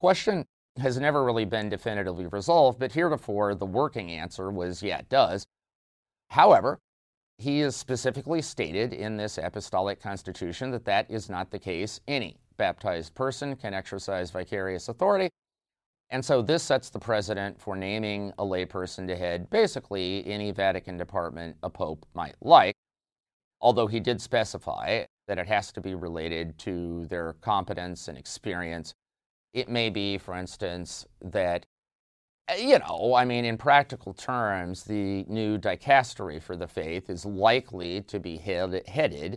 Question 0.00 0.46
has 0.78 0.98
never 0.98 1.24
really 1.24 1.44
been 1.44 1.68
definitively 1.68 2.26
resolved, 2.26 2.78
but 2.78 2.92
heretofore 2.92 3.54
the 3.54 3.66
working 3.66 4.10
answer 4.10 4.50
was 4.50 4.82
yeah, 4.82 4.98
it 4.98 5.08
does. 5.08 5.44
However, 6.30 6.78
he 7.38 7.60
has 7.60 7.74
specifically 7.76 8.42
stated 8.42 8.92
in 8.92 9.16
this 9.16 9.38
apostolic 9.38 10.00
constitution 10.00 10.70
that 10.70 10.84
that 10.84 11.10
is 11.10 11.28
not 11.28 11.50
the 11.50 11.58
case. 11.58 12.00
Any 12.06 12.36
baptized 12.56 13.14
person 13.14 13.56
can 13.56 13.74
exercise 13.74 14.30
vicarious 14.30 14.88
authority. 14.88 15.30
And 16.10 16.24
so 16.24 16.42
this 16.42 16.62
sets 16.62 16.90
the 16.90 16.98
precedent 16.98 17.60
for 17.60 17.74
naming 17.74 18.32
a 18.38 18.44
layperson 18.44 19.06
to 19.08 19.16
head 19.16 19.48
basically 19.50 20.24
any 20.26 20.50
Vatican 20.50 20.96
department 20.98 21.56
a 21.62 21.70
pope 21.70 22.06
might 22.14 22.36
like 22.40 22.74
although 23.62 23.86
he 23.86 24.00
did 24.00 24.20
specify 24.20 25.04
that 25.28 25.38
it 25.38 25.46
has 25.46 25.72
to 25.72 25.80
be 25.80 25.94
related 25.94 26.58
to 26.58 27.06
their 27.06 27.34
competence 27.34 28.08
and 28.08 28.18
experience. 28.18 28.92
It 29.54 29.68
may 29.68 29.88
be, 29.88 30.18
for 30.18 30.34
instance, 30.34 31.06
that, 31.22 31.64
Uh, 32.48 32.54
you 32.54 32.78
know, 32.78 33.14
I 33.14 33.24
mean, 33.24 33.44
in 33.44 33.56
practical 33.56 34.12
terms, 34.12 34.84
the 34.84 35.24
new 35.28 35.58
dicastery 35.58 36.42
for 36.42 36.56
the 36.56 36.66
faith 36.66 37.08
is 37.08 37.24
likely 37.24 38.02
to 38.02 38.18
be 38.18 38.36
head- 38.36 38.86
headed 38.88 39.36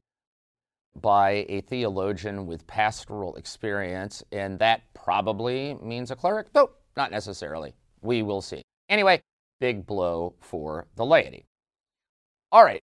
by 0.96 1.46
a 1.50 1.62
theologian 1.62 2.48
with 2.48 2.66
pastoral 2.68 3.36
experience, 3.36 4.24
and 4.32 4.58
that 4.60 4.82
probably 4.94 5.76
means 5.76 6.10
a 6.10 6.16
cleric, 6.16 6.52
though 6.54 6.72
not 6.96 7.12
necessarily. 7.12 7.74
We 8.02 8.22
will 8.22 8.42
see. 8.42 8.64
Anyway, 8.90 9.22
big 9.60 9.86
blow 9.86 10.36
for 10.40 10.88
the 10.96 11.06
laity. 11.06 11.46
All 12.52 12.64
right, 12.64 12.82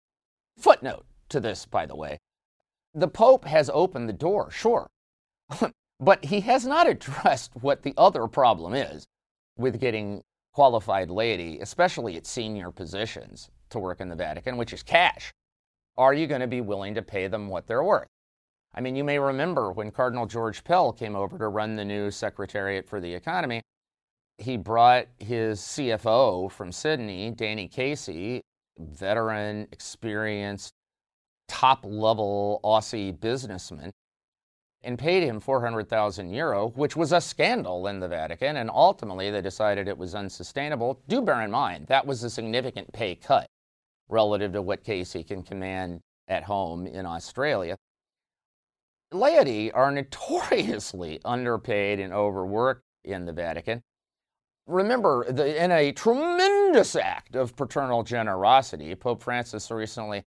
footnote 0.58 1.06
to 1.30 1.40
this, 1.40 1.64
by 1.64 1.86
the 1.86 1.96
way. 1.96 2.18
The 2.94 3.08
Pope 3.08 3.46
has 3.46 3.70
opened 3.72 4.08
the 4.08 4.12
door, 4.12 4.50
sure, 4.50 4.86
but 6.00 6.24
he 6.26 6.40
has 6.40 6.66
not 6.66 6.86
addressed 6.86 7.52
what 7.56 7.82
the 7.82 7.94
other 7.96 8.26
problem 8.26 8.74
is 8.74 9.06
with 9.56 9.80
getting 9.80 10.22
qualified 10.52 11.10
laity, 11.10 11.60
especially 11.60 12.16
at 12.16 12.26
senior 12.26 12.70
positions, 12.70 13.50
to 13.70 13.78
work 13.78 14.00
in 14.00 14.08
the 14.08 14.16
Vatican, 14.16 14.56
which 14.56 14.72
is 14.72 14.82
cash. 14.82 15.32
Are 15.96 16.14
you 16.14 16.26
going 16.26 16.40
to 16.40 16.46
be 16.46 16.60
willing 16.60 16.94
to 16.94 17.02
pay 17.02 17.26
them 17.26 17.48
what 17.48 17.66
they're 17.66 17.82
worth? 17.82 18.08
I 18.74 18.80
mean, 18.80 18.96
you 18.96 19.04
may 19.04 19.18
remember 19.18 19.70
when 19.72 19.90
Cardinal 19.90 20.26
George 20.26 20.64
Pell 20.64 20.92
came 20.92 21.14
over 21.14 21.36
to 21.38 21.48
run 21.48 21.76
the 21.76 21.84
new 21.84 22.10
Secretariat 22.10 22.88
for 22.88 23.00
the 23.00 23.12
Economy, 23.12 23.62
he 24.38 24.56
brought 24.56 25.06
his 25.18 25.60
CFO 25.60 26.50
from 26.50 26.72
Sydney, 26.72 27.30
Danny 27.30 27.68
Casey, 27.68 28.40
veteran, 28.78 29.68
experienced 29.72 30.72
top 31.48 31.84
level 31.84 32.60
Aussie 32.64 33.18
businessman 33.18 33.92
and 34.84 34.98
paid 34.98 35.22
him 35.22 35.40
400,000 35.40 36.32
euro, 36.32 36.68
which 36.70 36.96
was 36.96 37.12
a 37.12 37.20
scandal 37.20 37.86
in 37.86 38.00
the 38.00 38.08
Vatican. 38.08 38.56
And 38.56 38.70
ultimately, 38.70 39.30
they 39.30 39.40
decided 39.40 39.86
it 39.86 39.98
was 39.98 40.14
unsustainable. 40.14 41.00
Do 41.08 41.22
bear 41.22 41.42
in 41.42 41.50
mind, 41.50 41.86
that 41.86 42.06
was 42.06 42.22
a 42.24 42.30
significant 42.30 42.92
pay 42.92 43.14
cut 43.14 43.46
relative 44.08 44.52
to 44.52 44.62
what 44.62 44.84
Casey 44.84 45.22
can 45.22 45.42
command 45.42 46.00
at 46.28 46.44
home 46.44 46.86
in 46.86 47.06
Australia. 47.06 47.76
Laity 49.12 49.70
are 49.72 49.90
notoriously 49.92 51.20
underpaid 51.24 52.00
and 52.00 52.12
overworked 52.12 52.82
in 53.04 53.24
the 53.24 53.32
Vatican. 53.32 53.82
Remember, 54.66 55.30
the, 55.30 55.62
in 55.62 55.72
a 55.72 55.92
tremendous 55.92 56.94
act 56.94 57.34
of 57.34 57.56
paternal 57.56 58.04
generosity, 58.04 58.94
Pope 58.94 59.22
Francis 59.22 59.70
recently 59.70 60.22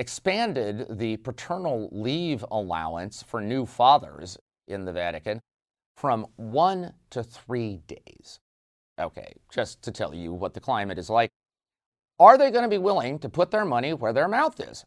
expanded 0.00 0.86
the 0.98 1.18
paternal 1.18 1.90
leave 1.92 2.42
allowance 2.50 3.22
for 3.22 3.38
new 3.38 3.66
fathers 3.66 4.38
in 4.66 4.86
the 4.86 4.92
Vatican 4.92 5.38
from 5.94 6.26
one 6.36 6.94
to 7.10 7.22
three 7.22 7.82
days. 7.86 8.40
Okay, 8.98 9.34
just 9.52 9.82
to 9.82 9.90
tell 9.90 10.14
you 10.14 10.32
what 10.32 10.54
the 10.54 10.60
climate 10.60 10.98
is 10.98 11.10
like. 11.10 11.28
Are 12.18 12.38
they 12.38 12.50
going 12.50 12.62
to 12.62 12.70
be 12.70 12.78
willing 12.78 13.18
to 13.18 13.28
put 13.28 13.50
their 13.50 13.66
money 13.66 13.92
where 13.92 14.14
their 14.14 14.26
mouth 14.26 14.58
is 14.58 14.84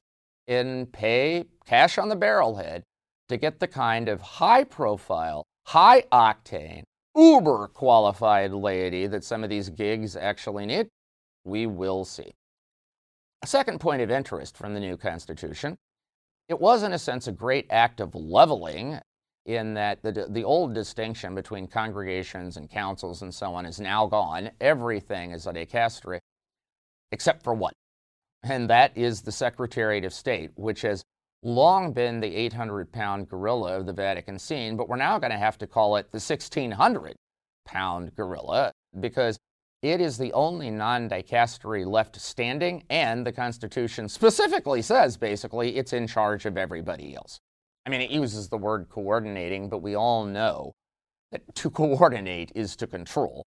and 0.48 0.92
pay 0.92 1.46
cash 1.64 2.00
on 2.00 2.10
the 2.10 2.18
barrelhead 2.18 2.82
to 3.30 3.38
get 3.38 3.60
the 3.60 3.68
kind 3.68 4.10
of 4.10 4.20
high 4.20 4.64
profile, 4.64 5.46
high 5.68 6.02
octane, 6.12 6.86
uber 7.16 7.68
qualified 7.68 8.52
laity 8.52 9.06
that 9.06 9.24
some 9.24 9.44
of 9.44 9.52
these 9.52 9.70
gigs 9.70 10.16
actually 10.16 10.66
need? 10.66 10.88
We 11.44 11.68
will 11.68 12.04
see. 12.04 12.34
A 13.44 13.48
second 13.48 13.82
point 13.82 14.02
of 14.02 14.10
interest 14.10 14.56
from 14.56 14.74
the 14.74 14.80
new 14.80 14.96
Constitution 14.96 15.78
it 16.48 16.60
was, 16.60 16.84
in 16.84 16.94
a 16.94 17.00
sense, 17.00 17.28
a 17.28 17.32
great 17.32 17.68
act 17.70 18.00
of 18.00 18.16
leveling 18.16 19.00
in 19.46 19.74
that 19.74 20.02
the, 20.02 20.28
the 20.30 20.44
old 20.44 20.74
distinction 20.74 21.36
between 21.36 21.68
congregations 21.68 22.56
and 22.58 22.70
councils 22.70 23.22
and 23.22 23.34
so 23.34 23.54
on 23.54 23.66
is 23.66 23.80
now 23.80 24.06
gone. 24.06 24.52
Everything 24.62 25.32
is 25.32 25.46
a 25.48 25.54
dicastery, 25.54 26.20
except 27.12 27.44
for 27.44 27.54
one, 27.54 27.74
and 28.44 28.70
that 28.70 28.98
is 28.98 29.22
the 29.22 29.32
Secretariat 29.32 30.06
of 30.06 30.14
State, 30.14 30.52
which 30.56 30.82
has 30.82 31.04
long 31.44 31.92
been 31.92 32.22
the 32.22 32.36
800 32.36 32.92
pound 32.94 33.30
gorilla 33.30 33.78
of 33.78 33.86
the 33.86 33.94
Vatican 33.94 34.40
scene, 34.40 34.78
but 34.78 34.88
we're 34.88 34.96
now 34.96 35.20
going 35.20 35.32
to 35.32 35.38
have 35.38 35.58
to 35.58 35.68
call 35.68 35.98
it 35.98 36.12
the 36.12 36.18
1600 36.18 37.16
pound 37.66 38.16
gorilla 38.16 38.72
because 39.00 39.38
it 39.84 40.00
is 40.00 40.18
the 40.18 40.32
only 40.32 40.72
non 40.72 41.10
dicastery 41.10 41.86
left 41.86 42.20
standing, 42.20 42.86
and 42.90 43.28
the 43.28 43.34
Constitution 43.34 44.08
specifically 44.08 44.82
says 44.82 45.18
basically 45.18 45.76
it's 45.76 45.92
in 45.92 46.08
charge 46.08 46.46
of 46.46 46.58
everybody 46.58 47.16
else. 47.16 47.38
I 47.86 47.90
mean, 47.90 48.00
it 48.00 48.10
uses 48.10 48.48
the 48.48 48.58
word 48.58 48.88
coordinating, 48.90 49.68
but 49.68 49.80
we 49.80 49.94
all 49.94 50.26
know 50.26 50.72
that 51.34 51.42
to 51.56 51.70
coordinate 51.70 52.54
is 52.56 52.78
to 52.78 52.88
control. 52.88 53.44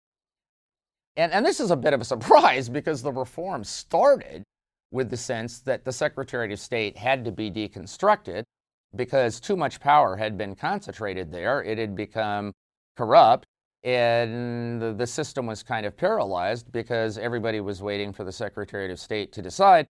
And, 1.15 1.31
and 1.31 1.43
this 1.43 1.59
is 1.59 1.71
a 1.71 1.75
bit 1.75 1.93
of 1.93 2.01
a 2.01 2.05
surprise 2.13 2.69
because 2.69 3.01
the 3.01 3.11
reform 3.11 3.63
started 3.63 4.43
with 4.91 5.09
the 5.09 5.17
sense 5.17 5.59
that 5.61 5.85
the 5.85 5.91
Secretary 5.91 6.53
of 6.53 6.59
State 6.59 6.97
had 6.97 7.25
to 7.25 7.31
be 7.31 7.49
deconstructed 7.49 8.43
because 8.95 9.39
too 9.39 9.57
much 9.57 9.79
power 9.79 10.15
had 10.15 10.37
been 10.37 10.55
concentrated 10.55 11.31
there. 11.31 11.63
It 11.63 11.79
had 11.79 11.95
become 11.95 12.53
corrupt, 12.95 13.47
and 13.83 14.81
the, 14.81 15.07
system 15.07 15.45
was 15.45 15.63
kind 15.63 15.85
of 15.85 15.95
paralyzed 15.95 16.71
because 16.71 17.17
everybody 17.17 17.59
was 17.61 17.81
waiting 17.81 18.11
for 18.11 18.23
the 18.23 18.31
Secretary 18.31 18.91
of 18.91 18.99
State 18.99 19.31
to 19.33 19.41
decide 19.41 19.87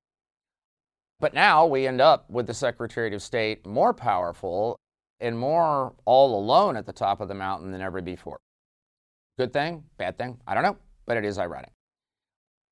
but 1.20 1.34
now 1.34 1.65
we 1.65 1.88
end 1.88 2.00
up 2.00 2.29
with 2.29 2.46
the 2.46 2.53
Secretary 2.53 3.13
of 3.15 3.22
State 3.22 3.65
more 3.65 3.94
powerful 3.94 4.79
and 5.20 5.38
more 5.38 5.96
all 6.06 6.38
alone 6.38 6.77
at 6.77 6.86
the 6.86 6.94
top 6.94 7.22
of 7.22 7.27
the 7.27 7.34
mountain 7.34 7.72
than 7.72 7.82
ever 7.82 8.01
before. 8.01 8.38
Good 9.38 9.51
thing? 9.51 9.84
Bad 9.98 10.17
thing? 10.17 10.39
I 10.46 10.53
don't 10.53 10.63
know, 10.63 10.77
but 11.08 11.17
it 11.17 11.25
is 11.25 11.39
ironic. 11.39 11.72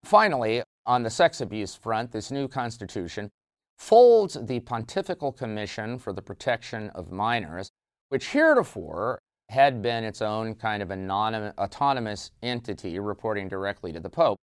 Finally, 0.03 0.61
on 0.85 1.01
the 1.01 1.09
sex 1.09 1.41
abuse 1.41 1.73
front, 1.73 2.11
this 2.11 2.29
new 2.29 2.47
constitution 2.47 3.31
folds 3.79 4.37
the 4.39 4.59
Pontifical 4.59 5.31
Commission 5.31 5.97
for 5.97 6.13
the 6.13 6.21
Protection 6.21 6.91
of 6.91 7.11
Minors, 7.11 7.71
which 8.09 8.27
heretofore 8.27 9.19
had 9.49 9.81
been 9.81 10.03
its 10.03 10.21
own 10.21 10.55
kind 10.55 10.81
of 10.81 10.91
autonomous 11.57 12.31
entity 12.41 12.99
reporting 12.99 13.47
directly 13.47 13.93
to 13.93 13.99
the 13.99 14.09
Pope, 14.09 14.37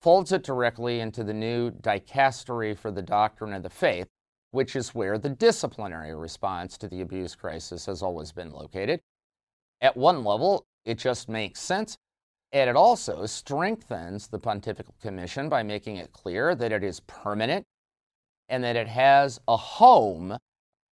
folds 0.00 0.32
it 0.32 0.42
directly 0.42 1.00
into 1.00 1.24
the 1.24 1.34
new 1.34 1.70
dicastery 1.70 2.76
for 2.76 2.90
the 2.90 3.02
doctrine 3.02 3.52
of 3.52 3.62
the 3.62 3.70
faith, 3.70 4.06
which 4.52 4.76
is 4.76 4.94
where 4.94 5.18
the 5.18 5.28
disciplinary 5.28 6.14
response 6.14 6.78
to 6.78 6.88
the 6.88 7.00
abuse 7.00 7.34
crisis 7.34 7.86
has 7.86 8.02
always 8.02 8.32
been 8.32 8.52
located. 8.52 9.00
At 9.80 9.96
one 9.96 10.24
level, 10.24 10.64
it 10.84 10.98
just 10.98 11.28
makes 11.28 11.60
sense. 11.60 11.96
And 12.52 12.70
it 12.70 12.76
also 12.76 13.26
strengthens 13.26 14.28
the 14.28 14.38
Pontifical 14.38 14.94
Commission 15.02 15.48
by 15.48 15.62
making 15.62 15.96
it 15.96 16.12
clear 16.12 16.54
that 16.54 16.72
it 16.72 16.82
is 16.82 17.00
permanent 17.00 17.66
and 18.48 18.64
that 18.64 18.76
it 18.76 18.88
has 18.88 19.38
a 19.46 19.56
home 19.56 20.38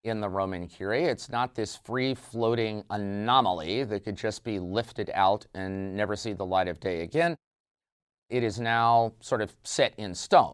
in 0.07 0.19
the 0.21 0.29
Roman 0.29 0.67
Curia. 0.67 1.09
It's 1.09 1.29
not 1.29 1.55
this 1.55 1.75
free 1.75 2.15
floating 2.15 2.83
anomaly 2.89 3.83
that 3.85 4.03
could 4.03 4.17
just 4.17 4.43
be 4.43 4.59
lifted 4.59 5.11
out 5.13 5.45
and 5.53 5.95
never 5.95 6.15
see 6.15 6.33
the 6.33 6.45
light 6.45 6.67
of 6.67 6.79
day 6.79 7.01
again 7.01 7.37
it 8.29 8.43
is 8.43 8.59
now 8.59 9.13
sort 9.19 9.41
of 9.41 9.55
set 9.63 9.93
in 9.97 10.13
stone. 10.13 10.53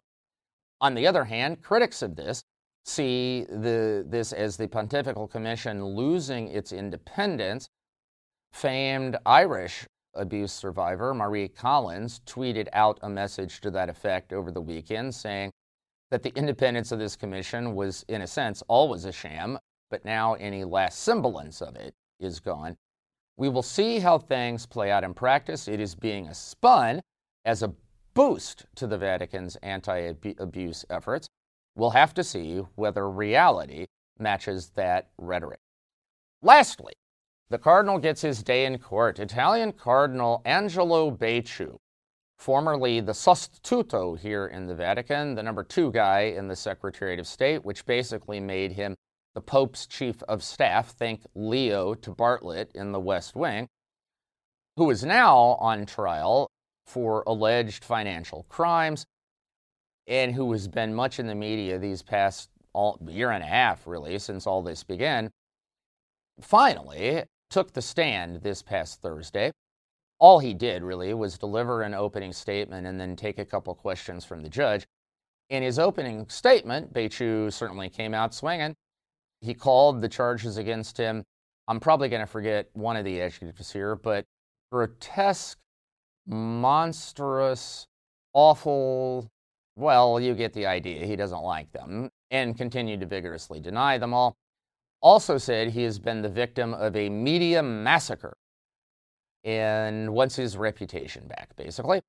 On 0.82 0.94
the 0.94 1.08
other 1.08 1.24
hand, 1.26 1.62
critics 1.62 2.02
of 2.02 2.16
this 2.16 2.44
see 2.86 3.46
the, 3.50 4.06
this 4.08 4.34
as 4.34 4.58
the 4.58 4.68
Pontifical 4.68 5.28
Commission 5.28 5.84
losing 5.84 6.50
its 6.50 6.72
independence. 6.74 7.68
Famed 8.52 9.18
Irish 9.26 9.88
abuse 10.13 10.52
survivor 10.52 11.13
Marie 11.13 11.48
Collins 11.48 12.22
tweeted 12.26 12.68
out 12.74 13.00
a 13.02 13.10
message 13.10 13.62
to 13.62 13.72
that 13.72 13.89
effect 13.89 14.32
over 14.32 14.52
the 14.52 14.62
weekend 14.62 15.16
saying 15.16 15.50
that 16.13 16.21
the 16.21 16.32
independence 16.36 16.91
of 16.91 16.99
this 16.99 17.15
commission 17.15 17.73
was, 17.73 18.06
in 18.08 18.21
a 18.21 18.28
sense, 18.28 18.62
always 18.67 19.06
a 19.06 19.12
sham, 19.12 19.58
but 19.89 20.06
now 20.06 20.36
any 20.36 20.63
last 20.63 20.99
semblance 20.99 21.60
of 21.60 21.76
it 21.76 21.95
is 22.19 22.39
gone. 22.39 22.78
We 23.36 23.49
will 23.49 23.63
see 23.63 23.97
how 23.97 24.19
things 24.19 24.67
play 24.67 24.91
out 24.91 25.04
in 25.04 25.15
practice. 25.15 25.67
It 25.67 25.80
is 25.80 25.95
being 25.95 26.32
spun 26.32 27.02
as 27.45 27.63
a 27.63 27.73
boost 28.13 28.67
to 28.76 28.86
the 28.86 28.95
Vatican's 28.95 29.56
anti 29.63 30.13
abuse 30.38 30.86
efforts. 30.88 31.28
We'll 31.76 31.89
have 31.89 32.13
to 32.13 32.23
see 32.23 32.60
whether 32.76 33.10
reality 33.10 33.88
matches 34.19 34.69
that 34.76 35.10
rhetoric. 35.17 35.62
Lastly, 36.43 36.93
the 37.49 37.58
Cardinal 37.58 37.97
gets 37.97 38.21
his 38.21 38.43
day 38.43 38.65
in 38.67 38.78
court. 38.78 39.17
Italian 39.17 39.71
Cardinal 39.71 40.43
Angelo 40.45 41.10
Becciu, 41.10 41.78
formerly 42.43 42.99
the 42.99 43.13
sostituto 43.13 44.19
here 44.19 44.47
in 44.47 44.67
the 44.67 44.75
Vatican, 44.75 45.34
the 45.34 45.41
number 45.41 45.63
two 45.63 45.89
guy 45.93 46.23
in 46.23 46.49
the 46.49 46.56
Secretariat 46.58 47.17
of 47.17 47.25
State, 47.25 47.63
which 47.63 47.86
basically 47.86 48.41
made 48.41 48.73
him 48.73 48.95
the 49.34 49.39
Pope's 49.39 49.86
chief 49.86 50.21
of 50.23 50.43
staff, 50.43 50.89
think 50.89 51.21
Leo 51.36 51.93
to 51.93 52.12
Bartlet 52.12 52.67
in 52.75 52.91
the 52.91 52.99
West 52.99 53.34
Wing, 53.34 53.69
who 54.75 54.89
is 54.89 55.06
now 55.06 55.38
on 55.62 55.86
trial 55.86 56.49
for 56.86 57.23
alleged 57.25 57.86
financial 57.86 58.45
crimes 58.49 59.06
and 60.06 60.36
who 60.36 60.51
has 60.51 60.67
been 60.67 60.93
much 60.93 61.19
in 61.19 61.27
the 61.27 61.36
media 61.36 61.79
these 61.79 62.01
past 62.01 62.49
all, 62.73 62.99
year 63.08 63.32
and 63.32 63.41
a 63.41 63.47
half, 63.47 63.88
really, 63.88 64.19
since 64.19 64.45
all 64.45 64.62
this 64.62 64.84
began, 64.84 65.29
finally 66.41 67.23
took 67.49 67.71
the 67.71 67.82
stand 67.82 68.41
this 68.41 68.62
past 68.62 69.01
Thursday. 69.01 69.53
All 70.23 70.39
he 70.39 70.53
did 70.53 70.83
really 70.83 71.13
was 71.13 71.38
deliver 71.38 71.81
an 71.81 71.93
opening 71.93 72.31
statement 72.31 72.88
and 72.88 72.97
then 72.97 73.17
take 73.17 73.39
a 73.39 73.45
couple 73.45 73.75
questions 73.75 74.23
from 74.23 74.41
the 74.41 74.47
judge. 74.47 74.88
In 75.49 75.62
his 75.62 75.77
opening 75.77 76.29
statement, 76.29 76.93
Becciu 76.93 77.51
certainly 77.51 77.89
came 77.89 78.13
out 78.13 78.33
swinging. 78.33 78.73
He 79.41 79.53
called 79.53 80.01
the 80.01 80.07
charges 80.07 80.55
against 80.55 80.95
him, 80.97 81.25
I'm 81.67 81.81
probably 81.81 82.07
going 82.07 82.21
to 82.21 82.25
forget 82.25 82.69
one 82.71 82.95
of 82.95 83.03
the 83.03 83.21
adjectives 83.21 83.73
here, 83.73 83.97
but 83.97 84.23
grotesque 84.71 85.57
monstrous, 86.25 87.88
awful. 88.31 89.29
Well, 89.75 90.21
you 90.21 90.36
get 90.36 90.53
the 90.53 90.67
idea. 90.67 91.05
He 91.05 91.17
doesn't 91.17 91.43
like 91.43 91.69
them 91.73 92.09
and 92.31 92.57
continued 92.57 93.01
to 93.01 93.07
vigorously 93.07 93.59
deny 93.59 93.97
them 93.97 94.13
all. 94.13 94.38
Also 95.01 95.38
said 95.38 95.71
he 95.71 95.83
has 95.83 95.99
been 95.99 96.21
the 96.21 96.29
victim 96.29 96.73
of 96.73 96.95
a 96.95 97.09
media 97.09 97.62
massacre 97.62 98.38
and 99.43 100.13
wants 100.13 100.36
his 100.36 100.58
reputation 100.58 101.27
back, 101.27 101.56
basically. 101.56 102.01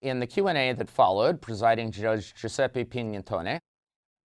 In 0.00 0.20
the 0.20 0.26
Q&A 0.26 0.72
that 0.72 0.88
followed, 0.88 1.40
presiding 1.40 1.90
Judge 1.90 2.34
Giuseppe 2.34 2.84
Pignatone 2.84 3.58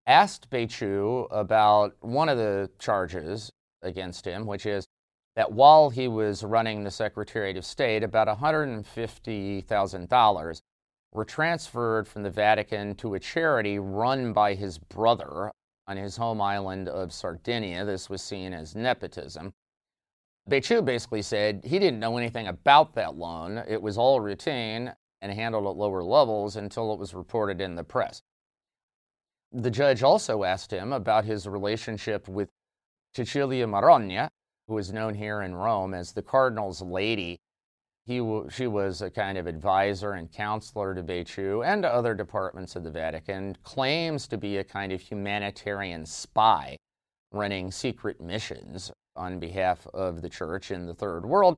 asked 0.05 0.49
Becciu 0.49 1.27
about 1.31 1.95
one 2.01 2.29
of 2.29 2.37
the 2.37 2.69
charges 2.77 3.51
against 3.81 4.25
him, 4.25 4.45
which 4.45 4.65
is 4.65 4.85
that 5.35 5.51
while 5.51 5.89
he 5.89 6.07
was 6.07 6.43
running 6.43 6.83
the 6.83 6.91
Secretariat 6.91 7.57
of 7.57 7.65
State, 7.65 8.03
about 8.03 8.27
$150,000 8.27 10.61
were 11.11 11.25
transferred 11.25 12.07
from 12.07 12.23
the 12.23 12.29
Vatican 12.29 12.95
to 12.95 13.15
a 13.15 13.19
charity 13.19 13.79
run 13.79 14.33
by 14.33 14.53
his 14.53 14.77
brother 14.77 15.51
on 15.87 15.97
his 15.97 16.17
home 16.17 16.41
island 16.41 16.87
of 16.87 17.11
Sardinia. 17.11 17.85
This 17.85 18.09
was 18.09 18.21
seen 18.21 18.53
as 18.53 18.75
nepotism. 18.75 19.53
Becciu 20.49 20.83
basically 20.83 21.21
said 21.21 21.61
he 21.63 21.79
didn't 21.79 21.99
know 21.99 22.17
anything 22.17 22.47
about 22.47 22.95
that 22.95 23.15
loan. 23.15 23.63
It 23.67 23.81
was 23.81 23.97
all 23.97 24.19
routine 24.19 24.93
and 25.21 25.31
handled 25.31 25.65
at 25.65 25.77
lower 25.77 26.03
levels 26.03 26.57
until 26.57 26.91
it 26.93 26.99
was 26.99 27.13
reported 27.13 27.61
in 27.61 27.75
the 27.75 27.83
press. 27.83 28.21
The 29.53 29.71
judge 29.71 30.03
also 30.03 30.43
asked 30.43 30.71
him 30.71 30.91
about 30.91 31.23
his 31.23 31.47
relationship 31.47 32.27
with 32.27 32.49
Cecilia 33.15 33.67
Marogna, 33.67 34.27
who 34.67 34.77
is 34.77 34.91
known 34.91 35.13
here 35.13 35.41
in 35.41 35.55
Rome 35.55 35.93
as 35.93 36.11
the 36.11 36.21
Cardinal's 36.21 36.81
Lady. 36.81 37.39
He, 38.05 38.15
she 38.49 38.67
was 38.67 39.01
a 39.01 39.09
kind 39.09 39.37
of 39.37 39.47
advisor 39.47 40.11
and 40.11 40.29
counselor 40.29 40.93
to 40.93 41.03
Becciu 41.03 41.65
and 41.65 41.83
to 41.83 41.93
other 41.93 42.13
departments 42.13 42.75
of 42.75 42.83
the 42.83 42.91
Vatican, 42.91 43.55
claims 43.63 44.27
to 44.27 44.37
be 44.37 44.57
a 44.57 44.63
kind 44.63 44.91
of 44.91 44.99
humanitarian 44.99 46.05
spy 46.05 46.75
running 47.33 47.71
secret 47.71 48.21
missions 48.21 48.91
on 49.15 49.39
behalf 49.39 49.85
of 49.93 50.21
the 50.21 50.29
church 50.29 50.71
in 50.71 50.85
the 50.85 50.93
Third 50.93 51.25
World. 51.25 51.57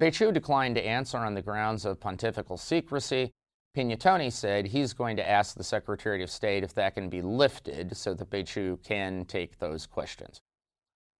Becciu 0.00 0.32
declined 0.32 0.76
to 0.76 0.86
answer 0.86 1.18
on 1.18 1.34
the 1.34 1.42
grounds 1.42 1.84
of 1.84 2.00
pontifical 2.00 2.56
secrecy. 2.56 3.32
Pignatone 3.76 4.32
said 4.32 4.66
he's 4.66 4.94
going 4.94 5.16
to 5.16 5.28
ask 5.28 5.54
the 5.54 5.62
Secretary 5.62 6.22
of 6.22 6.30
State 6.30 6.64
if 6.64 6.74
that 6.74 6.94
can 6.94 7.08
be 7.08 7.20
lifted 7.20 7.96
so 7.96 8.14
that 8.14 8.30
Becciu 8.30 8.82
can 8.82 9.24
take 9.26 9.58
those 9.58 9.86
questions. 9.86 10.40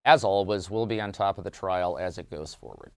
As 0.05 0.25
always, 0.25 0.71
we'll 0.71 0.87
be 0.87 1.01
on 1.01 1.13
top 1.13 1.37
of 1.39 1.45
the 1.45 1.51
trial 1.51 1.99
as 1.99 2.19
it 2.19 2.31
goes 2.31 2.55
forward. 2.55 2.93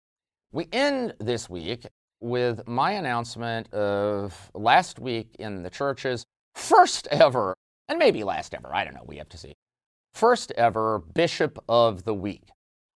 We 0.52 0.68
end 0.72 1.14
this 1.20 1.50
week 1.50 1.86
with 2.22 2.66
my 2.68 2.94
announcement 2.94 3.72
of 3.74 4.50
last 4.54 5.00
week 5.00 5.36
in 5.38 5.64
the 5.64 5.70
church's 5.70 6.26
first 6.56 7.08
ever, 7.12 7.56
and 7.90 8.00
maybe 8.00 8.24
last 8.24 8.54
ever, 8.54 8.74
I 8.74 8.86
don't 8.86 8.94
know, 8.94 9.04
we 9.06 9.18
have 9.18 9.30
to 9.30 9.38
see, 9.38 9.54
first 10.14 10.52
ever 10.54 11.00
Bishop 11.00 11.58
of 11.68 12.04
the 12.04 12.14
Week. 12.14 12.50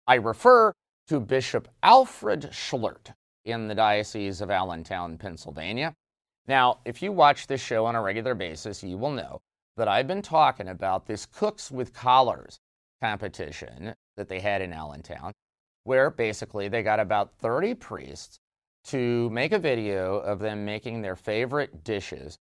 I 0.08 0.16
refer 0.16 0.74
to 1.08 1.20
Bishop 1.20 1.68
Alfred 1.84 2.50
Schlert 2.52 3.14
in 3.44 3.68
the 3.68 3.76
Diocese 3.76 4.42
of 4.42 4.52
Allentown, 4.52 5.18
Pennsylvania. 5.18 5.94
Now, 6.48 6.80
if 6.86 7.02
you 7.02 7.12
watch 7.12 7.48
this 7.48 7.62
show 7.62 7.86
on 7.86 7.96
a 7.96 8.02
regular 8.02 8.36
basis, 8.36 8.84
you 8.84 8.98
will 8.98 9.12
know 9.12 9.40
that 9.78 9.88
I've 9.88 10.08
been 10.08 10.22
talking 10.22 10.70
about 10.70 11.06
this 11.06 11.26
Cooks 11.26 11.72
with 11.72 11.94
Collars 11.94 12.60
competition 13.02 13.94
that 14.18 14.30
they 14.30 14.40
had 14.40 14.62
in 14.62 14.74
Allentown 14.74 15.34
where 15.86 16.10
basically 16.10 16.68
they 16.68 16.84
got 16.84 17.00
about 17.00 17.32
30 17.40 17.76
priests 17.76 18.40
to 18.84 19.30
make 19.30 19.52
a 19.52 19.60
video 19.60 20.18
of 20.18 20.40
them 20.40 20.66
making 20.66 21.02
their 21.02 21.16
favorite 21.16 21.84
dishes. 21.84 22.38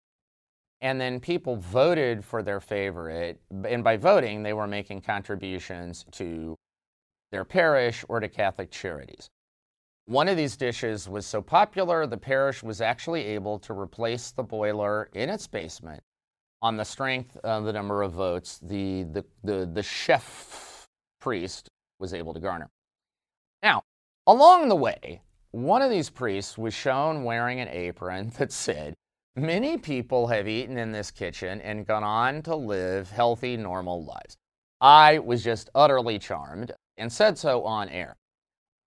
And 0.85 1.01
then 1.01 1.19
people 1.19 1.57
voted 1.57 2.23
for 2.23 2.43
their 2.43 2.61
favorite. 2.61 3.41
And 3.67 3.83
by 3.83 3.97
voting, 3.97 4.43
they 4.43 4.53
were 4.53 4.67
making 4.67 5.01
contributions 5.01 6.05
to 6.13 6.57
their 7.33 7.45
parish 7.45 8.05
or 8.07 8.21
to 8.21 8.29
Catholic 8.29 8.71
charities. 8.71 9.31
One 10.05 10.29
of 10.29 10.37
these 10.37 10.59
dishes 10.59 11.09
was 11.09 11.25
so 11.25 11.41
popular, 11.41 12.07
the 12.07 12.19
parish 12.19 12.63
was 12.63 12.83
actually 12.83 13.25
able 13.25 13.59
to 13.61 13.73
replace 13.73 14.31
the 14.31 14.43
boiler 14.43 15.09
in 15.15 15.31
its 15.31 15.47
basement 15.47 16.03
on 16.61 16.77
the 16.77 16.85
strength 16.85 17.39
of 17.39 17.65
the 17.65 17.73
number 17.73 18.03
of 18.03 18.13
votes 18.13 18.59
the, 18.63 19.05
the, 19.05 19.25
the, 19.43 19.71
the 19.73 19.83
chef 19.83 20.87
priest 21.19 21.71
was 21.99 22.13
able 22.13 22.35
to 22.35 22.41
garner. 22.41 22.69
Now, 23.63 23.85
along 24.27 24.69
the 24.69 24.77
way, 24.77 25.23
one 25.53 25.81
of 25.81 25.89
these 25.89 26.11
priests 26.11 26.59
was 26.59 26.75
shown 26.75 27.25
wearing 27.25 27.61
an 27.61 27.69
apron 27.69 28.33
that 28.37 28.53
said, 28.53 28.93
Many 29.37 29.79
people 29.79 30.29
have 30.29 30.47
eaten 30.47 30.79
in 30.79 30.93
this 30.93 31.11
kitchen 31.11 31.61
and 31.61 31.85
gone 31.85 32.05
on 32.05 32.41
to 32.43 32.55
live 32.55 33.11
healthy, 33.11 33.57
normal 33.57 34.05
lives. 34.05 34.37
I 34.81 35.19
was 35.19 35.43
just 35.43 35.71
utterly 35.75 36.21
charmed 36.21 36.71
and 36.97 37.13
said 37.13 37.37
so 37.37 37.65
on 37.65 37.89
air. 37.89 38.17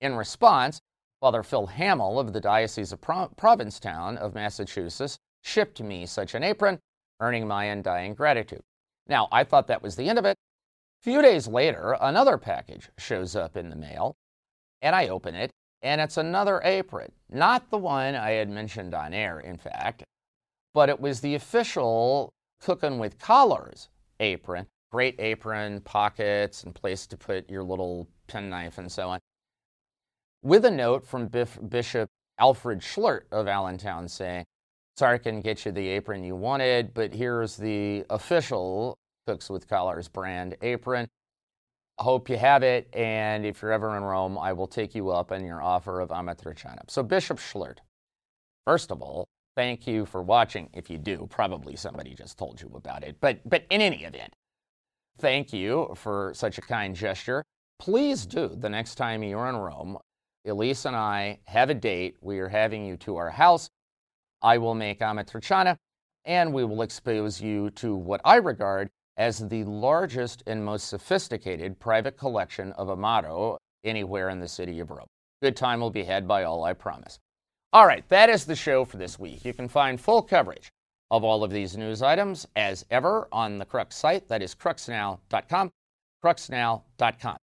In 0.01 0.15
response, 0.15 0.81
Father 1.21 1.43
Phil 1.43 1.67
Hamill 1.67 2.21
of 2.21 2.33
the 2.33 2.41
Diocese 2.41 2.93
of 2.93 3.01
Pro- 3.01 3.31
Provincetown 3.37 4.17
of 4.19 4.37
Massachusetts 4.37 5.19
shipped 5.43 5.83
me 5.83 6.07
such 6.07 6.33
an 6.33 6.45
apron, 6.45 6.79
earning 7.19 7.49
my 7.49 7.65
undying 7.65 8.15
gratitude. 8.15 8.63
Now, 9.09 9.27
I 9.33 9.43
thought 9.43 9.67
that 9.67 9.83
was 9.83 9.97
the 9.97 10.09
end 10.09 10.19
of 10.19 10.25
it. 10.25 10.37
A 11.01 11.03
few 11.03 11.23
days 11.23 11.49
later, 11.49 11.97
another 12.01 12.39
package 12.39 12.91
shows 12.99 13.35
up 13.35 13.57
in 13.57 13.69
the 13.69 13.75
mail 13.75 14.15
and 14.81 14.95
I 14.95 15.09
open 15.09 15.35
it, 15.35 15.51
and 15.83 16.01
it's 16.01 16.17
another 16.17 16.61
apron. 16.63 17.11
Not 17.29 17.71
the 17.71 17.79
one 17.79 18.15
I 18.15 18.33
had 18.33 18.49
mentioned 18.49 18.95
on 18.95 19.13
air, 19.13 19.41
in 19.41 19.57
fact, 19.59 20.05
but 20.77 20.91
it 20.91 21.01
was 21.01 21.23
the 21.23 21.35
official 21.35 22.35
Cooking 22.61 22.99
with 22.99 23.19
Collars 23.19 23.89
apron. 24.21 24.67
Great 24.93 25.19
apron, 25.19 25.81
pockets, 25.81 26.65
and 26.65 26.75
place 26.75 27.07
to 27.07 27.17
put 27.17 27.49
your 27.49 27.62
little 27.62 28.07
penknife 28.27 28.77
and 28.77 28.93
so 28.93 29.09
on. 29.09 29.19
With 30.43 30.67
a 30.67 30.71
note 30.71 31.07
from 31.07 31.29
Bishop 31.29 32.11
Alfred 32.39 32.81
Schlert 32.81 33.23
of 33.33 33.49
Allentown 33.49 34.07
saying, 34.07 34.45
Sorry 34.99 35.15
I 35.15 35.19
couldn't 35.19 35.41
get 35.41 35.65
you 35.65 35.73
the 35.73 35.89
apron 35.89 36.23
you 36.23 36.37
wanted, 36.37 36.93
but 36.93 37.15
here's 37.15 37.57
the 37.57 38.05
official 38.11 38.99
Cooks 39.27 39.49
with 39.49 39.67
Collars 39.67 40.09
brand 40.09 40.59
apron. 40.61 41.09
Hope 41.99 42.29
you 42.29 42.37
have 42.37 42.62
it, 42.62 42.95
and 42.95 43.47
if 43.47 43.62
you're 43.62 43.73
ever 43.73 43.97
in 43.97 44.03
Rome, 44.05 44.37
I 44.37 44.53
will 44.53 44.67
take 44.67 44.95
you 44.95 45.09
up 45.09 45.33
on 45.33 45.43
your 45.43 45.62
offer 45.62 46.01
of 46.01 46.11
Amatriciana. 46.11 46.83
So, 46.89 47.03
Bishop 47.03 47.39
Schlert, 47.39 47.79
first 48.67 48.91
of 48.91 49.01
all, 49.01 49.27
thank 49.57 49.87
you 49.87 50.05
for 50.07 50.23
watching. 50.23 50.69
If 50.73 50.90
you 50.90 50.99
do, 50.99 51.27
probably 51.31 51.75
somebody 51.77 52.14
just 52.14 52.38
told 52.38 52.61
you 52.61 52.71
about 52.75 53.03
it. 53.03 53.16
But, 53.21 53.40
but 53.49 53.64
in 53.71 53.81
any 53.81 54.05
event, 54.05 54.35
thank 55.19 55.53
you 55.53 55.92
for 55.97 56.33
such 56.35 56.59
a 56.59 56.61
kind 56.62 56.95
gesture. 56.95 57.42
Please 57.79 58.27
do 58.27 58.49
the 58.49 58.69
next 58.69 58.95
time 58.95 59.23
you're 59.23 59.49
in 59.49 59.57
Rome. 59.57 59.99
Elise 60.47 60.85
and 60.85 60.95
I 60.95 61.40
have 61.47 61.71
a 61.71 61.75
date. 61.75 62.16
We 62.21 62.38
are 62.38 62.49
having 62.49 62.87
you 62.87 62.97
to 62.99 63.16
our 63.16 63.31
house. 63.31 63.69
I 64.42 64.59
will 64.59 64.75
make 64.75 65.01
Amatriciana, 65.01 65.77
and 66.25 66.53
we 66.53 66.64
will 66.64 66.83
expose 66.83 67.40
you 67.40 67.71
to 67.71 67.97
what 67.97 68.21
I 68.25 68.37
regard 68.37 68.88
as 69.16 69.49
the 69.49 69.64
largest 69.64 70.42
and 70.47 70.64
most 70.64 70.88
sophisticated 70.88 71.81
private 71.81 72.16
collection 72.16 72.73
of 72.73 72.88
Amaro 72.88 73.57
anywhere 73.83 74.29
in 74.29 74.38
the 74.38 74.49
city 74.49 74.79
of 74.81 74.90
Rome. 74.90 75.07
Good 75.42 75.57
time 75.57 75.81
will 75.81 75.90
be 75.90 76.05
had 76.05 76.29
by 76.29 76.45
all, 76.45 76.64
I 76.64 76.75
promise. 76.75 77.19
All 77.77 77.87
right, 77.87 78.09
that 78.09 78.31
is 78.31 78.47
the 78.47 78.57
show 78.57 78.87
for 78.87 78.97
this 78.97 79.19
week. 79.19 79.45
You 79.45 79.53
can 79.53 79.69
find 79.69 80.01
full 80.01 80.23
coverage 80.23 80.71
of 81.11 81.25
all 81.25 81.45
of 81.45 81.51
these 81.51 81.77
news 81.77 82.01
items 82.01 82.47
as 82.57 82.87
ever 82.91 83.29
on 83.31 83.59
the 83.59 83.67
Crux 83.67 83.97
site. 83.97 84.27
That 84.29 84.41
is 84.41 84.55
cruxnow.com, 84.55 85.71
cruxnow.com. 86.25 87.37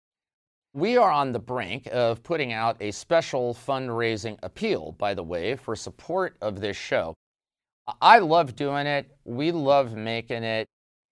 We 0.73 0.97
are 0.97 1.11
on 1.11 1.33
the 1.33 1.38
brink 1.38 1.87
of 1.92 2.23
putting 2.23 2.55
out 2.55 2.79
a 2.81 2.92
special 2.92 3.53
fundraising 3.53 4.38
appeal, 4.42 4.92
by 4.92 5.12
the 5.12 5.23
way, 5.23 5.55
for 5.55 5.77
support 5.77 6.38
of 6.40 6.62
this 6.62 6.79
show. 6.79 7.12
I 8.01 8.18
love 8.21 8.57
doing 8.57 8.87
it. 8.87 9.14
We 9.27 9.53
love 9.53 9.95
making 9.97 10.45
it. 10.45 10.66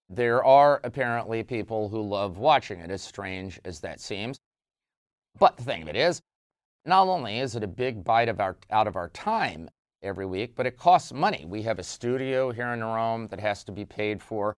There 0.08 0.42
are 0.42 0.80
apparently 0.82 1.42
people 1.42 1.90
who 1.90 2.00
love 2.00 2.38
watching 2.38 2.80
it, 2.80 2.90
as 2.90 3.02
strange 3.02 3.60
as 3.66 3.80
that 3.80 4.00
seems. 4.00 4.38
But 5.38 5.58
the 5.58 5.64
thing 5.64 5.82
of 5.82 5.88
it 5.88 5.96
is, 5.96 6.22
not 6.84 7.08
only 7.08 7.38
is 7.38 7.56
it 7.56 7.62
a 7.62 7.68
big 7.68 8.04
bite 8.04 8.28
of 8.28 8.40
our, 8.40 8.56
out 8.70 8.86
of 8.86 8.96
our 8.96 9.08
time 9.10 9.68
every 10.02 10.26
week, 10.26 10.54
but 10.56 10.66
it 10.66 10.78
costs 10.78 11.12
money. 11.12 11.44
We 11.46 11.62
have 11.62 11.78
a 11.78 11.82
studio 11.82 12.50
here 12.52 12.72
in 12.72 12.82
Rome 12.82 13.28
that 13.28 13.40
has 13.40 13.64
to 13.64 13.72
be 13.72 13.84
paid 13.84 14.22
for. 14.22 14.54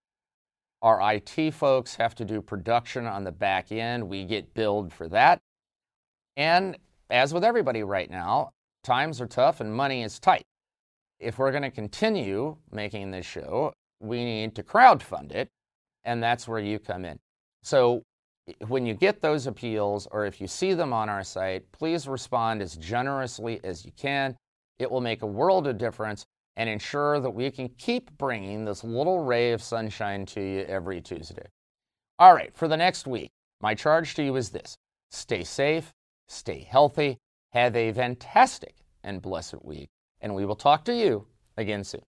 Our 0.82 1.12
IT 1.12 1.52
folks 1.52 1.94
have 1.96 2.14
to 2.16 2.24
do 2.24 2.40
production 2.40 3.06
on 3.06 3.24
the 3.24 3.32
back 3.32 3.70
end. 3.70 4.08
We 4.08 4.24
get 4.24 4.54
billed 4.54 4.92
for 4.92 5.08
that. 5.08 5.40
And 6.36 6.76
as 7.10 7.34
with 7.34 7.44
everybody 7.44 7.82
right 7.82 8.10
now, 8.10 8.50
times 8.82 9.20
are 9.20 9.26
tough 9.26 9.60
and 9.60 9.74
money 9.74 10.02
is 10.02 10.18
tight. 10.18 10.44
If 11.20 11.38
we're 11.38 11.52
going 11.52 11.62
to 11.62 11.70
continue 11.70 12.56
making 12.72 13.10
this 13.10 13.26
show, 13.26 13.72
we 14.00 14.24
need 14.24 14.56
to 14.56 14.62
crowdfund 14.64 15.32
it, 15.32 15.48
and 16.04 16.20
that's 16.20 16.48
where 16.48 16.58
you 16.58 16.80
come 16.80 17.04
in. 17.04 17.18
So 17.62 18.02
when 18.68 18.86
you 18.86 18.94
get 18.94 19.20
those 19.20 19.46
appeals 19.46 20.06
or 20.10 20.26
if 20.26 20.40
you 20.40 20.46
see 20.46 20.74
them 20.74 20.92
on 20.92 21.08
our 21.08 21.24
site, 21.24 21.70
please 21.72 22.08
respond 22.08 22.62
as 22.62 22.76
generously 22.76 23.60
as 23.64 23.84
you 23.84 23.92
can. 23.96 24.36
It 24.78 24.90
will 24.90 25.00
make 25.00 25.22
a 25.22 25.26
world 25.26 25.66
of 25.66 25.78
difference 25.78 26.24
and 26.56 26.68
ensure 26.68 27.20
that 27.20 27.30
we 27.30 27.50
can 27.50 27.68
keep 27.70 28.16
bringing 28.18 28.64
this 28.64 28.84
little 28.84 29.20
ray 29.20 29.52
of 29.52 29.62
sunshine 29.62 30.26
to 30.26 30.40
you 30.40 30.60
every 30.62 31.00
Tuesday. 31.00 31.46
All 32.18 32.34
right, 32.34 32.54
for 32.54 32.68
the 32.68 32.76
next 32.76 33.06
week, 33.06 33.30
my 33.60 33.74
charge 33.74 34.14
to 34.14 34.22
you 34.22 34.36
is 34.36 34.50
this 34.50 34.76
stay 35.10 35.44
safe, 35.44 35.92
stay 36.28 36.66
healthy, 36.68 37.18
have 37.50 37.74
a 37.76 37.92
fantastic 37.92 38.76
and 39.02 39.22
blessed 39.22 39.64
week, 39.64 39.88
and 40.20 40.34
we 40.34 40.44
will 40.44 40.56
talk 40.56 40.84
to 40.84 40.94
you 40.94 41.26
again 41.56 41.84
soon. 41.84 42.02